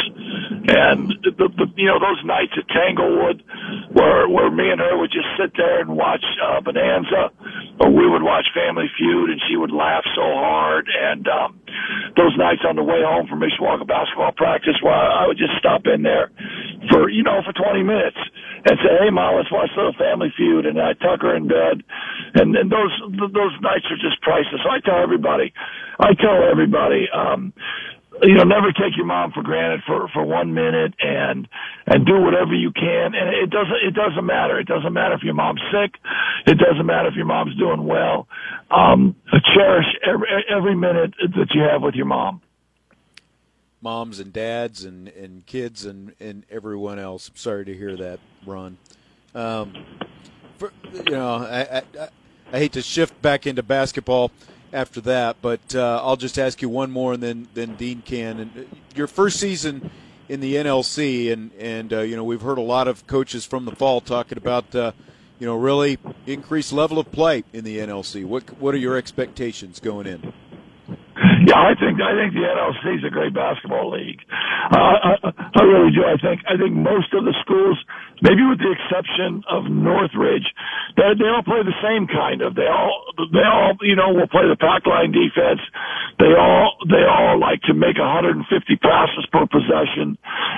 and 0.67 1.15
the, 1.23 1.47
the 1.47 1.67
you 1.79 1.87
know 1.87 1.99
those 1.99 2.19
nights 2.27 2.53
at 2.59 2.67
Tanglewood, 2.67 3.41
where 3.95 4.27
where 4.27 4.51
me 4.51 4.69
and 4.69 4.79
her 4.83 4.99
would 4.99 5.11
just 5.11 5.27
sit 5.39 5.55
there 5.55 5.79
and 5.79 5.95
watch 5.95 6.23
uh, 6.43 6.59
Bonanza, 6.61 7.31
or 7.79 7.89
we 7.89 8.03
would 8.03 8.23
watch 8.23 8.45
Family 8.53 8.91
Feud, 8.99 9.31
and 9.31 9.39
she 9.47 9.55
would 9.55 9.71
laugh 9.71 10.03
so 10.15 10.27
hard, 10.27 10.91
and 10.91 11.27
um, 11.27 11.59
those 12.19 12.35
nights 12.37 12.67
on 12.67 12.75
the 12.75 12.83
way 12.83 12.99
home 13.01 13.27
from 13.27 13.39
Mishawaka 13.39 13.87
basketball 13.87 14.35
practice, 14.35 14.75
where 14.83 14.93
I 14.93 15.25
would 15.25 15.39
just 15.39 15.55
stop 15.57 15.87
in 15.87 16.03
there 16.03 16.29
for 16.91 17.09
you 17.09 17.23
know 17.23 17.39
for 17.47 17.55
20 17.55 17.83
minutes 17.83 18.19
and 18.67 18.75
say, 18.83 18.91
"Hey, 19.07 19.09
mom, 19.09 19.39
let's 19.39 19.51
watch 19.51 19.71
a 19.71 19.77
little 19.79 19.95
Family 19.95 20.33
Feud," 20.35 20.67
and 20.67 20.79
I 20.79 20.93
tuck 20.99 21.23
her 21.23 21.35
in 21.35 21.47
bed, 21.47 21.83
and 22.39 22.55
and 22.55 22.71
those 22.71 22.93
those 23.33 23.55
nights 23.61 23.85
are 23.89 23.97
just 23.97 24.21
priceless. 24.21 24.61
I 24.69 24.79
tell 24.79 25.01
everybody, 25.01 25.53
I 25.99 26.13
tell 26.13 26.43
everybody, 26.43 27.07
um, 27.13 27.53
you 28.21 28.35
know, 28.35 28.43
never 28.43 28.71
take 28.71 28.95
your 28.95 29.05
mom 29.05 29.31
for 29.31 29.43
granted 29.43 29.81
for 29.85 30.07
for 30.13 30.23
one 30.23 30.53
minute, 30.53 30.93
and 30.99 31.47
and 31.85 32.05
do 32.05 32.21
whatever 32.21 32.53
you 32.53 32.71
can. 32.71 33.15
And 33.15 33.29
it 33.29 33.49
doesn't 33.49 33.81
it 33.85 33.93
doesn't 33.93 34.25
matter. 34.25 34.59
It 34.59 34.67
doesn't 34.67 34.93
matter 34.93 35.15
if 35.15 35.23
your 35.23 35.33
mom's 35.33 35.61
sick. 35.71 35.99
It 36.45 36.57
doesn't 36.57 36.85
matter 36.85 37.09
if 37.09 37.15
your 37.15 37.25
mom's 37.25 37.55
doing 37.57 37.85
well. 37.85 38.27
Um, 38.71 39.15
cherish 39.53 39.87
every 40.05 40.27
every 40.49 40.75
minute 40.75 41.13
that 41.19 41.51
you 41.53 41.61
have 41.61 41.81
with 41.81 41.95
your 41.95 42.07
mom 42.07 42.41
moms 43.81 44.19
and 44.19 44.33
dads 44.33 44.83
and, 44.83 45.07
and 45.09 45.45
kids 45.45 45.85
and, 45.85 46.13
and 46.19 46.43
everyone 46.49 46.99
else. 46.99 47.29
I'm 47.29 47.35
sorry 47.35 47.65
to 47.65 47.73
hear 47.73 47.95
that, 47.97 48.19
Ron. 48.45 48.77
Um, 49.35 49.73
for, 50.57 50.71
you 50.93 51.11
know, 51.11 51.35
I, 51.35 51.77
I, 51.77 52.09
I, 52.51 52.59
hate 52.59 52.73
to 52.73 52.81
shift 52.81 53.21
back 53.21 53.47
into 53.47 53.63
basketball 53.63 54.31
after 54.73 55.01
that, 55.01 55.37
but 55.41 55.75
uh, 55.75 56.01
I'll 56.03 56.15
just 56.15 56.37
ask 56.37 56.61
you 56.61 56.69
one 56.69 56.91
more, 56.91 57.13
and 57.13 57.23
then 57.23 57.47
then 57.53 57.75
Dean 57.75 58.01
can. 58.01 58.39
And 58.39 58.51
uh, 58.57 58.75
your 58.95 59.07
first 59.07 59.39
season 59.39 59.89
in 60.29 60.39
the 60.39 60.55
NLC, 60.55 61.31
and 61.31 61.51
and 61.59 61.93
uh, 61.93 62.01
you 62.01 62.15
know 62.15 62.23
we've 62.23 62.41
heard 62.41 62.57
a 62.57 62.61
lot 62.61 62.87
of 62.87 63.05
coaches 63.07 63.45
from 63.45 63.65
the 63.65 63.75
fall 63.75 64.01
talking 64.01 64.37
about 64.37 64.73
uh, 64.75 64.91
you 65.39 65.45
know 65.45 65.55
really 65.55 65.97
increased 66.25 66.73
level 66.73 66.99
of 66.99 67.11
play 67.11 67.43
in 67.53 67.63
the 67.63 67.77
NLC. 67.79 68.25
What 68.25 68.43
what 68.59 68.73
are 68.73 68.79
your 68.79 68.97
expectations 68.97 69.79
going 69.79 70.07
in? 70.07 70.33
Yeah, 71.47 71.57
I 71.57 71.73
think 71.79 72.01
I 72.01 72.13
think 72.13 72.33
the 72.33 72.43
NLC 72.43 72.97
is 72.97 73.03
a 73.05 73.09
great 73.09 73.33
basketball 73.33 73.91
league. 73.91 74.19
Uh, 74.29 74.77
I, 74.77 75.33
I 75.55 75.63
really 75.63 75.91
do. 75.91 76.03
I 76.03 76.17
think 76.17 76.41
I 76.47 76.57
think 76.57 76.75
most 76.75 77.13
of 77.13 77.23
the 77.25 77.33
schools, 77.41 77.77
maybe 78.21 78.43
with 78.43 78.59
the 78.59 78.71
exception 78.71 79.43
of 79.49 79.65
Northridge, 79.65 80.47
they 80.95 81.13
they 81.17 81.29
all 81.29 81.43
play 81.43 81.63
the 81.63 81.75
same 81.81 82.07
kind 82.07 82.41
of. 82.41 82.55
They 82.55 82.67
all 82.67 83.13
they 83.17 83.43
all 83.43 83.73
you 83.81 83.95
know 83.95 84.13
will 84.13 84.27
play 84.27 84.47
the 84.47 84.57
pack 84.57 84.85
line 84.85 85.11
defense. 85.11 85.61
They 86.19 86.33
all 86.33 86.77
they 86.89 87.03
all 87.03 87.39
like 87.39 87.61
to 87.63 87.73
make 87.73 87.97
150 87.97 88.47
passes 88.77 89.25
per 89.31 89.45
possession, 89.47 90.17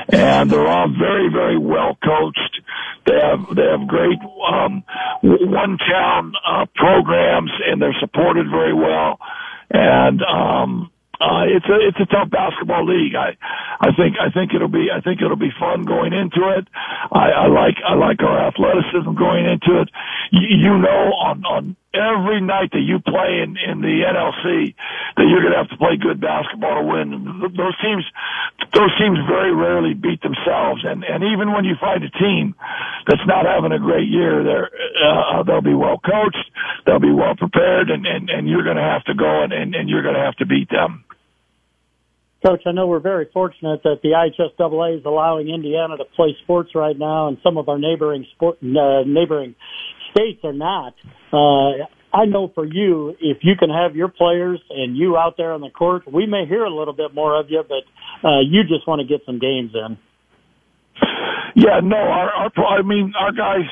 and 0.09 0.49
they're 0.49 0.67
all 0.67 0.89
very 0.89 1.29
very 1.29 1.57
well 1.57 1.97
coached. 2.03 2.61
They 3.05 3.19
have 3.19 3.55
they 3.55 3.67
have 3.67 3.87
great 3.87 4.19
um, 4.47 4.83
one 5.21 5.77
town 5.77 6.33
uh, 6.45 6.65
programs, 6.75 7.51
and 7.67 7.81
they're 7.81 7.97
supported 7.99 8.49
very 8.49 8.73
well 8.73 9.19
and 9.71 10.21
um, 10.23 10.91
uh, 11.19 11.43
it's 11.51 11.67
a 11.67 11.77
it's 11.83 11.99
a 11.99 12.05
tough 12.07 12.29
basketball 12.29 12.87
league. 12.87 13.13
I 13.15 13.35
I 13.81 13.91
think 13.91 14.15
I 14.15 14.31
think 14.31 14.53
it'll 14.55 14.71
be 14.71 14.87
I 14.87 15.01
think 15.01 15.21
it'll 15.21 15.35
be 15.35 15.51
fun 15.59 15.83
going 15.83 16.13
into 16.13 16.47
it. 16.55 16.67
I, 17.11 17.43
I 17.43 17.47
like 17.47 17.75
I 17.83 17.95
like 17.95 18.23
our 18.23 18.47
athleticism 18.47 19.19
going 19.19 19.43
into 19.45 19.81
it. 19.83 19.89
You, 20.31 20.47
you 20.47 20.73
know 20.79 21.11
on 21.19 21.43
on 21.43 21.75
every 21.93 22.39
night 22.39 22.71
that 22.71 22.85
you 22.87 22.99
play 23.03 23.43
in 23.43 23.57
in 23.57 23.81
the 23.81 24.05
NLC 24.07 24.75
that 25.17 25.25
you're 25.27 25.41
going 25.41 25.51
to 25.51 25.59
have 25.59 25.69
to 25.69 25.77
play 25.77 25.97
good 25.97 26.21
basketball 26.21 26.79
to 26.79 26.85
win. 26.87 27.11
Those 27.51 27.75
teams 27.83 28.05
those 28.71 28.93
teams 28.95 29.19
very 29.27 29.53
rarely 29.53 29.95
beat 29.95 30.21
themselves, 30.21 30.87
and 30.87 31.03
and 31.03 31.23
even 31.23 31.51
when 31.51 31.65
you 31.65 31.75
find 31.81 31.99
a 31.99 32.11
team 32.15 32.55
that's 33.07 33.25
not 33.27 33.45
having 33.45 33.73
a 33.73 33.79
great 33.79 34.07
year, 34.07 34.43
they're 34.43 34.71
uh, 35.03 35.43
they'll 35.43 35.65
be 35.65 35.75
well 35.75 35.99
coached, 35.99 36.47
they'll 36.85 37.03
be 37.03 37.11
well 37.11 37.35
prepared, 37.35 37.89
and 37.89 38.05
and 38.05 38.29
and 38.29 38.47
you're 38.47 38.63
going 38.63 38.77
to 38.79 38.87
have 38.87 39.03
to 39.05 39.13
go 39.13 39.43
and 39.43 39.51
and, 39.51 39.75
and 39.75 39.89
you're 39.89 40.03
going 40.03 40.15
to 40.15 40.23
have 40.23 40.35
to 40.37 40.45
beat 40.45 40.69
them. 40.69 41.03
Coach, 42.45 42.61
I 42.65 42.71
know 42.71 42.87
we're 42.87 42.99
very 42.99 43.27
fortunate 43.33 43.83
that 43.83 43.99
the 44.01 44.09
IHSAA 44.09 44.99
is 44.99 45.05
allowing 45.05 45.49
Indiana 45.49 45.97
to 45.97 46.05
play 46.15 46.35
sports 46.43 46.69
right 46.73 46.97
now, 46.97 47.27
and 47.27 47.37
some 47.43 47.57
of 47.57 47.67
our 47.67 47.77
neighboring 47.77 48.25
sport 48.35 48.57
uh, 48.63 49.03
neighboring 49.05 49.55
states 50.11 50.39
are 50.43 50.53
not. 50.53 50.93
Uh, 51.33 51.85
I 52.13 52.25
know 52.25 52.49
for 52.55 52.65
you, 52.65 53.15
if 53.19 53.39
you 53.41 53.55
can 53.59 53.69
have 53.69 53.95
your 53.95 54.07
players 54.07 54.59
and 54.69 54.95
you 54.95 55.17
out 55.17 55.35
there 55.37 55.51
on 55.51 55.61
the 55.61 55.69
court, 55.69 56.11
we 56.11 56.25
may 56.25 56.45
hear 56.47 56.63
a 56.63 56.73
little 56.73 56.93
bit 56.93 57.13
more 57.13 57.39
of 57.39 57.47
you, 57.49 57.61
but 57.67 58.27
uh, 58.27 58.39
you 58.39 58.63
just 58.63 58.87
want 58.87 59.01
to 59.01 59.07
get 59.07 59.25
some 59.25 59.37
games 59.37 59.71
in. 59.73 59.97
Yeah, 61.55 61.81
no, 61.83 61.97
our, 61.97 62.31
our 62.31 62.65
I 62.67 62.81
mean, 62.83 63.13
our 63.19 63.31
guys 63.31 63.67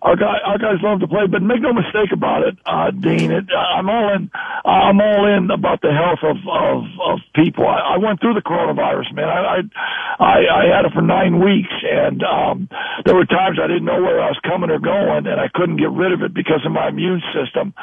our 0.00 0.14
guy, 0.14 0.38
our 0.46 0.58
guys 0.58 0.78
love 0.80 1.00
to 1.00 1.08
play, 1.08 1.26
but 1.26 1.42
make 1.42 1.60
no 1.60 1.72
mistake 1.72 2.12
about 2.12 2.46
it, 2.46 2.56
uh, 2.66 2.90
Dean. 2.92 3.32
It, 3.32 3.50
uh, 3.50 3.58
I'm 3.58 3.90
all 3.90 4.14
in. 4.14 4.30
I'm 4.64 5.00
all 5.00 5.26
in 5.26 5.50
about 5.50 5.82
the 5.82 5.90
health 5.90 6.22
of 6.22 6.36
of, 6.46 6.84
of 7.02 7.18
people. 7.34 7.66
I, 7.66 7.94
I 7.94 7.98
went 7.98 8.20
through 8.20 8.34
the 8.34 8.42
coronavirus, 8.42 9.12
man. 9.12 9.28
I, 9.28 9.62
I 10.22 10.38
I 10.46 10.64
had 10.70 10.84
it 10.84 10.92
for 10.94 11.02
nine 11.02 11.42
weeks, 11.42 11.74
and 11.82 12.22
um, 12.22 12.68
there 13.06 13.14
were 13.16 13.26
times 13.26 13.58
I 13.58 13.66
didn't 13.66 13.86
know 13.86 14.00
where 14.00 14.22
I 14.22 14.28
was 14.28 14.38
coming 14.44 14.70
or 14.70 14.78
going, 14.78 15.26
and 15.26 15.40
I 15.40 15.48
couldn't 15.52 15.78
get 15.78 15.90
rid 15.90 16.12
of 16.12 16.22
it 16.22 16.32
because 16.32 16.62
of 16.64 16.70
my 16.70 16.88
immune 16.88 17.22
system. 17.34 17.74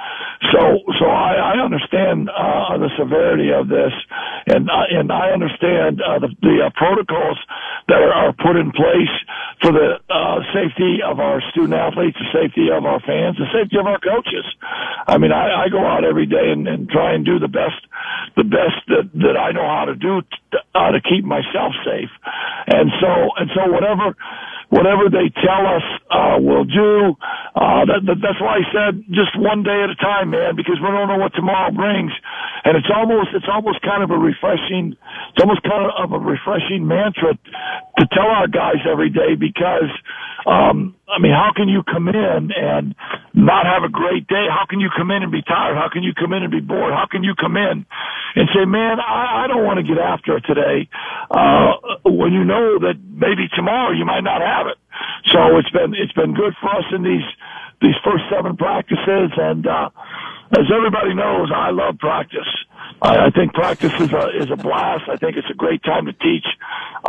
So 0.51 0.79
so 0.99 1.05
I, 1.05 1.55
I 1.55 1.63
understand 1.63 2.29
uh, 2.29 2.77
the 2.77 2.89
severity 2.97 3.51
of 3.51 3.67
this, 3.67 3.93
and 4.47 4.69
uh, 4.69 4.85
and 4.91 5.11
I 5.11 5.31
understand 5.31 6.01
uh, 6.01 6.19
the, 6.19 6.29
the 6.41 6.65
uh, 6.65 6.69
protocols 6.75 7.39
that 7.87 8.01
are, 8.01 8.13
are 8.13 8.33
put 8.33 8.55
in 8.55 8.71
place 8.71 9.13
for 9.61 9.71
the 9.71 9.99
uh, 10.09 10.39
safety 10.53 10.99
of 11.03 11.19
our 11.19 11.41
student 11.51 11.73
athletes, 11.73 12.17
the 12.19 12.31
safety 12.33 12.69
of 12.71 12.85
our 12.85 12.99
fans, 13.01 13.37
the 13.37 13.47
safety 13.53 13.77
of 13.77 13.85
our 13.85 13.99
coaches. 13.99 14.45
I 15.07 15.17
mean, 15.17 15.31
I, 15.31 15.65
I 15.65 15.69
go 15.69 15.85
out 15.85 16.03
every 16.03 16.25
day 16.25 16.51
and, 16.51 16.67
and 16.67 16.89
try 16.89 17.13
and 17.13 17.25
do 17.25 17.39
the 17.39 17.47
best, 17.47 17.79
the 18.35 18.43
best 18.43 18.81
that, 18.87 19.09
that 19.13 19.37
I 19.37 19.51
know 19.51 19.65
how 19.65 19.85
to 19.85 19.95
do 19.95 20.21
to, 20.51 20.57
uh, 20.73 20.91
to 20.91 21.01
keep 21.01 21.23
myself 21.23 21.73
safe. 21.85 22.09
And 22.67 22.91
so, 22.99 23.11
and 23.37 23.49
so 23.53 23.71
whatever, 23.71 24.15
whatever 24.69 25.09
they 25.09 25.29
tell 25.43 25.63
us 25.65 25.85
uh, 26.09 26.37
we'll 26.39 26.65
do. 26.65 27.15
Uh, 27.55 27.85
that, 27.85 28.01
that, 28.05 28.17
that's 28.21 28.41
why 28.41 28.59
I 28.59 28.63
said 28.73 29.03
just 29.09 29.33
one 29.37 29.63
day 29.63 29.83
at 29.83 29.89
a 29.89 29.95
time, 29.95 30.31
man, 30.31 30.55
because 30.55 30.77
we 30.81 30.87
don't 30.87 31.07
know 31.07 31.17
what 31.17 31.33
tomorrow 31.33 31.71
brings. 31.71 32.11
And 32.63 32.77
it's 32.77 32.89
almost 32.93 33.29
it's 33.33 33.49
almost 33.51 33.81
kind 33.81 34.03
of 34.03 34.11
a 34.11 34.17
refreshing 34.17 34.97
it's 35.31 35.41
almost 35.41 35.61
kind 35.63 35.85
of 35.85 36.11
a 36.11 36.19
refreshing 36.19 36.87
mantra 36.87 37.35
to 37.35 38.03
tell 38.11 38.27
our 38.27 38.47
guys 38.47 38.81
every 38.89 39.09
day 39.09 39.35
because 39.35 39.91
um, 40.45 40.95
I 41.07 41.19
mean, 41.19 41.31
how 41.31 41.51
can 41.55 41.69
you 41.69 41.81
come 41.83 42.07
in 42.07 42.51
and 42.53 42.95
not 43.33 43.65
have 43.65 43.83
a 43.83 43.89
great 43.89 44.27
day? 44.27 44.45
How 44.49 44.65
can 44.69 44.79
you 44.79 44.89
come 44.95 45.11
in 45.11 45.23
and 45.23 45.31
be 45.31 45.41
tired? 45.41 45.75
How 45.75 45.89
can 45.91 46.03
you 46.03 46.13
come 46.13 46.33
in 46.33 46.43
and 46.43 46.51
be 46.51 46.61
bored? 46.61 46.93
How 46.93 47.05
can 47.09 47.23
you 47.23 47.33
come 47.33 47.57
in 47.57 47.85
and 48.35 48.49
say, 48.53 48.65
man, 48.65 48.99
I, 48.99 49.45
I 49.45 49.47
don't 49.47 49.65
want 49.65 49.77
to 49.77 49.83
get 49.83 49.97
after 49.97 50.37
it 50.37 50.43
today, 50.45 50.89
uh, 51.31 51.73
when 52.05 52.33
you 52.33 52.43
know 52.43 52.79
that 52.79 52.95
maybe 53.09 53.47
tomorrow 53.55 53.91
you 53.91 54.05
might 54.05 54.23
not 54.23 54.41
have 54.41 54.67
it. 54.67 54.77
So 55.31 55.57
it's 55.57 55.69
been, 55.71 55.93
it's 55.93 56.13
been 56.13 56.33
good 56.33 56.53
for 56.61 56.69
us 56.69 56.85
in 56.91 57.03
these, 57.03 57.25
these 57.81 57.95
first 58.03 58.23
seven 58.29 58.57
practices. 58.57 59.31
And, 59.37 59.67
uh, 59.67 59.89
as 60.51 60.69
everybody 60.71 61.13
knows, 61.15 61.51
I 61.53 61.71
love 61.71 61.97
practice. 61.97 62.47
I, 63.01 63.27
I 63.27 63.29
think 63.31 63.53
practice 63.53 63.91
is 63.99 64.13
a 64.13 64.29
is 64.37 64.51
a 64.51 64.55
blast. 64.55 65.09
I 65.09 65.17
think 65.17 65.37
it's 65.37 65.49
a 65.49 65.55
great 65.55 65.83
time 65.83 66.05
to 66.05 66.13
teach 66.13 66.45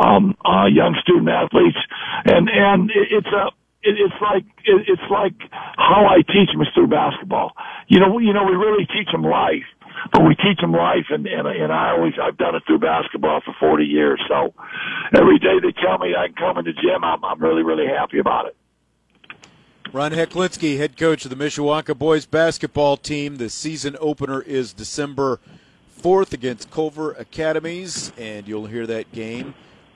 um, 0.01 0.35
uh, 0.43 0.65
young 0.65 0.97
student 1.01 1.29
athletes, 1.29 1.77
and 2.25 2.49
and 2.49 2.89
it, 2.89 3.07
it's 3.11 3.27
a 3.27 3.47
it, 3.83 3.95
it's 3.99 4.19
like 4.21 4.43
it's 4.65 5.09
like 5.11 5.35
how 5.77 6.07
I 6.09 6.23
teach 6.23 6.49
them 6.51 6.65
through 6.73 6.87
basketball. 6.87 7.53
You 7.87 7.99
know, 7.99 8.17
you 8.19 8.33
know, 8.33 8.43
we 8.43 8.55
really 8.55 8.85
teach 8.87 9.11
them 9.11 9.23
life, 9.23 9.69
but 10.11 10.23
we 10.25 10.35
teach 10.35 10.59
them 10.59 10.71
life, 10.71 11.05
and 11.09 11.25
and 11.27 11.47
and 11.47 11.71
I 11.71 11.91
always 11.91 12.13
I've 12.21 12.37
done 12.37 12.55
it 12.55 12.63
through 12.65 12.79
basketball 12.79 13.41
for 13.43 13.53
40 13.59 13.85
years. 13.85 14.21
So 14.27 14.53
every 15.13 15.39
day 15.39 15.59
they 15.61 15.71
tell 15.71 15.97
me 15.97 16.15
I 16.15 16.27
can 16.27 16.35
come 16.35 16.57
in 16.57 16.65
the 16.65 16.73
gym, 16.73 17.03
I'm 17.03 17.23
I'm 17.23 17.39
really 17.41 17.63
really 17.63 17.87
happy 17.87 18.19
about 18.19 18.47
it. 18.47 18.55
Ron 19.93 20.11
Heklinski, 20.11 20.77
head 20.77 20.97
coach 20.97 21.23
of 21.23 21.29
the 21.29 21.37
Mishawaka 21.37 21.97
boys 21.97 22.25
basketball 22.25 22.97
team. 22.97 23.37
The 23.37 23.49
season 23.49 23.95
opener 24.01 24.41
is 24.41 24.73
December 24.73 25.39
4th 26.01 26.33
against 26.33 26.69
Culver 26.69 27.13
Academies, 27.13 28.11
and 28.17 28.47
you'll 28.47 28.65
hear 28.65 28.85
that 28.85 29.11
game 29.13 29.55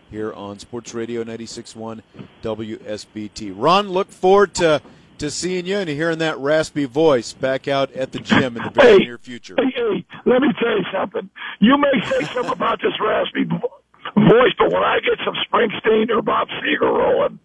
here 0.09 0.31
on 0.33 0.59
Sports 0.59 0.93
Radio 0.93 1.23
96.1 1.23 2.01
WSBT. 2.41 3.53
Ron, 3.55 3.89
look 3.89 4.09
forward 4.09 4.53
to 4.55 4.81
to 5.21 5.29
seeing 5.29 5.67
you 5.67 5.77
and 5.77 5.87
hearing 5.87 6.17
that 6.17 6.35
raspy 6.39 6.85
voice 6.85 7.31
back 7.31 7.67
out 7.67 7.91
at 7.91 8.11
the 8.11 8.19
gym 8.19 8.57
in 8.57 8.63
the 8.63 8.71
very 8.71 8.97
hey, 8.97 9.05
near 9.05 9.17
future. 9.19 9.53
Hey, 9.55 9.71
hey, 9.75 10.05
let 10.25 10.41
me 10.41 10.47
tell 10.59 10.75
you 10.75 10.83
something. 10.91 11.29
You 11.59 11.77
may 11.77 12.01
say 12.09 12.23
something 12.33 12.51
about 12.51 12.81
this 12.81 12.93
raspy 12.99 13.43
voice, 13.43 14.53
but 14.57 14.71
when 14.71 14.81
I 14.81 14.97
get 14.99 15.19
some 15.23 15.35
Springsteen 15.45 16.09
or 16.09 16.23
Bob 16.23 16.47
Seger 16.47 16.81
rolling, 16.81 17.37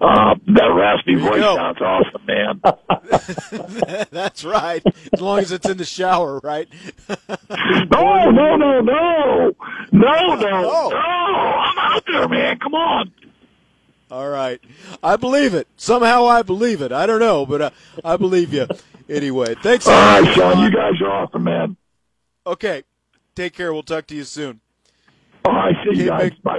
uh, 0.00 0.36
that 0.54 0.72
raspy 0.74 1.16
voice 1.16 1.40
go. 1.40 1.56
sounds 1.56 1.78
awesome, 1.82 2.24
man. 2.26 2.62
That's 4.10 4.42
right. 4.42 4.82
As 5.12 5.20
long 5.20 5.40
as 5.40 5.52
it's 5.52 5.68
in 5.68 5.76
the 5.76 5.84
shower, 5.84 6.40
right? 6.42 6.66
no, 7.10 8.30
no, 8.30 8.56
no, 8.56 8.80
no, 8.80 8.80
no, 8.80 9.54
no, 9.92 10.34
no. 10.34 10.70
Oh. 10.72 10.90
I'm 10.94 11.78
out 11.78 12.04
there, 12.06 12.26
man. 12.26 12.58
Come 12.58 12.74
on. 12.74 13.12
All 14.10 14.28
right. 14.28 14.60
I 15.02 15.16
believe 15.16 15.54
it. 15.54 15.68
Somehow 15.76 16.26
I 16.26 16.42
believe 16.42 16.80
it. 16.82 16.92
I 16.92 17.06
don't 17.06 17.20
know, 17.20 17.44
but 17.46 17.60
uh, 17.62 17.70
I 18.04 18.16
believe 18.16 18.52
you. 18.54 18.66
Anyway, 19.08 19.54
thanks. 19.62 19.86
All 19.86 19.92
right, 19.94 20.34
Sean. 20.34 20.62
You 20.62 20.70
guys 20.70 21.00
are 21.00 21.10
awesome, 21.10 21.44
man. 21.44 21.76
Okay. 22.46 22.84
Take 23.34 23.54
care. 23.54 23.72
We'll 23.72 23.82
talk 23.82 24.06
to 24.08 24.14
you 24.14 24.24
soon. 24.24 24.60
All 25.44 25.52
right, 25.54 25.74
see 25.84 26.00
you 26.02 26.06
guys. 26.06 26.32
Mike. 26.32 26.42
Bye. 26.42 26.58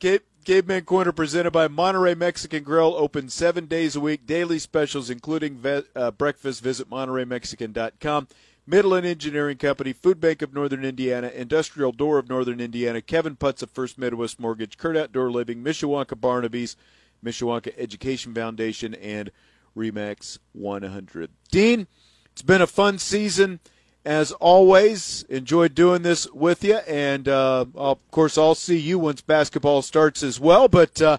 Cape, 0.00 0.24
Caveman 0.44 0.82
Corner 0.84 1.12
presented 1.12 1.52
by 1.52 1.68
Monterey 1.68 2.14
Mexican 2.14 2.62
Grill, 2.64 2.94
open 2.96 3.28
seven 3.28 3.66
days 3.66 3.96
a 3.96 4.00
week, 4.00 4.26
daily 4.26 4.58
specials 4.58 5.08
including 5.08 5.56
ve- 5.56 5.82
uh, 5.94 6.10
breakfast. 6.10 6.62
Visit 6.62 6.90
MontereyMexican.com. 6.90 8.28
Midland 8.66 9.06
Engineering 9.06 9.58
Company, 9.58 9.92
Food 9.92 10.20
Bank 10.20 10.42
of 10.42 10.52
Northern 10.52 10.84
Indiana, 10.84 11.28
Industrial 11.28 11.92
Door 11.92 12.18
of 12.18 12.28
Northern 12.28 12.60
Indiana, 12.60 13.00
Kevin 13.00 13.36
Putz 13.36 13.62
of 13.62 13.70
First 13.70 13.96
Midwest 13.96 14.40
Mortgage, 14.40 14.76
Kurt 14.76 14.96
Outdoor 14.96 15.30
Living, 15.30 15.62
Mishawaka 15.62 16.20
Barnaby's, 16.20 16.76
Mishawaka 17.24 17.72
Education 17.78 18.34
Foundation, 18.34 18.94
and 18.94 19.30
Remax 19.76 20.38
100. 20.52 21.30
Dean, 21.50 21.86
it's 22.32 22.42
been 22.42 22.60
a 22.60 22.66
fun 22.66 22.98
season 22.98 23.60
as 24.04 24.32
always. 24.32 25.24
Enjoyed 25.28 25.74
doing 25.74 26.02
this 26.02 26.30
with 26.32 26.64
you, 26.64 26.76
and 26.76 27.28
uh, 27.28 27.66
of 27.74 28.10
course, 28.10 28.36
I'll 28.36 28.54
see 28.54 28.78
you 28.78 28.98
once 28.98 29.20
basketball 29.20 29.82
starts 29.82 30.22
as 30.22 30.40
well. 30.40 30.66
But 30.66 31.00
uh, 31.00 31.18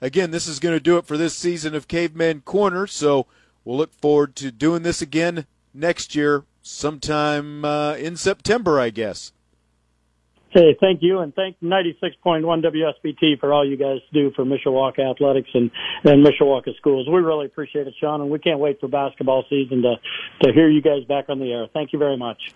again, 0.00 0.30
this 0.30 0.48
is 0.48 0.58
going 0.58 0.74
to 0.74 0.80
do 0.80 0.96
it 0.96 1.06
for 1.06 1.16
this 1.16 1.36
season 1.36 1.74
of 1.74 1.86
Caveman 1.86 2.40
Corner. 2.40 2.86
So 2.86 3.26
we'll 3.64 3.76
look 3.76 3.94
forward 3.94 4.34
to 4.36 4.50
doing 4.50 4.82
this 4.82 5.00
again 5.00 5.46
next 5.74 6.14
year, 6.14 6.44
sometime 6.62 7.64
uh, 7.64 7.94
in 7.94 8.16
September, 8.16 8.78
I 8.80 8.90
guess. 8.90 9.32
Hey, 10.50 10.74
thank 10.80 11.02
you, 11.02 11.18
and 11.18 11.34
thank 11.34 11.60
96.1 11.60 12.42
WSBT 12.42 13.38
for 13.38 13.52
all 13.52 13.68
you 13.68 13.76
guys 13.76 13.98
do 14.14 14.30
for 14.34 14.46
Mishawaka 14.46 15.10
Athletics 15.10 15.50
and, 15.52 15.70
and 16.04 16.24
Mishawaka 16.24 16.74
Schools. 16.78 17.06
We 17.06 17.20
really 17.20 17.44
appreciate 17.44 17.86
it, 17.86 17.94
Sean, 18.00 18.22
and 18.22 18.30
we 18.30 18.38
can't 18.38 18.58
wait 18.58 18.80
for 18.80 18.88
basketball 18.88 19.44
season 19.50 19.82
to, 19.82 19.96
to 20.44 20.52
hear 20.54 20.70
you 20.70 20.80
guys 20.80 21.04
back 21.04 21.26
on 21.28 21.38
the 21.38 21.52
air. 21.52 21.66
Thank 21.74 21.92
you 21.92 21.98
very 21.98 22.16
much. 22.16 22.54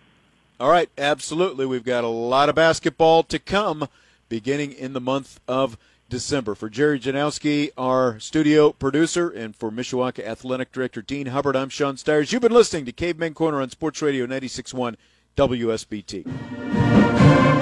All 0.58 0.70
right, 0.70 0.88
absolutely. 0.96 1.66
We've 1.66 1.84
got 1.84 2.02
a 2.02 2.08
lot 2.08 2.48
of 2.48 2.54
basketball 2.54 3.24
to 3.24 3.38
come 3.38 3.86
beginning 4.30 4.72
in 4.72 4.94
the 4.94 5.00
month 5.00 5.38
of 5.46 5.76
December. 6.12 6.54
For 6.54 6.68
Jerry 6.68 7.00
Janowski, 7.00 7.70
our 7.78 8.20
studio 8.20 8.72
producer, 8.72 9.30
and 9.30 9.56
for 9.56 9.70
Mishawaka 9.70 10.22
Athletic 10.22 10.70
Director 10.70 11.00
Dean 11.00 11.28
Hubbard, 11.28 11.56
I'm 11.56 11.70
Sean 11.70 11.96
Stires. 11.96 12.32
You've 12.32 12.42
been 12.42 12.52
listening 12.52 12.84
to 12.84 12.92
Caveman 12.92 13.32
Corner 13.32 13.62
on 13.62 13.70
Sports 13.70 14.02
Radio 14.02 14.26
96.1 14.26 14.96
WSBT. 15.38 17.61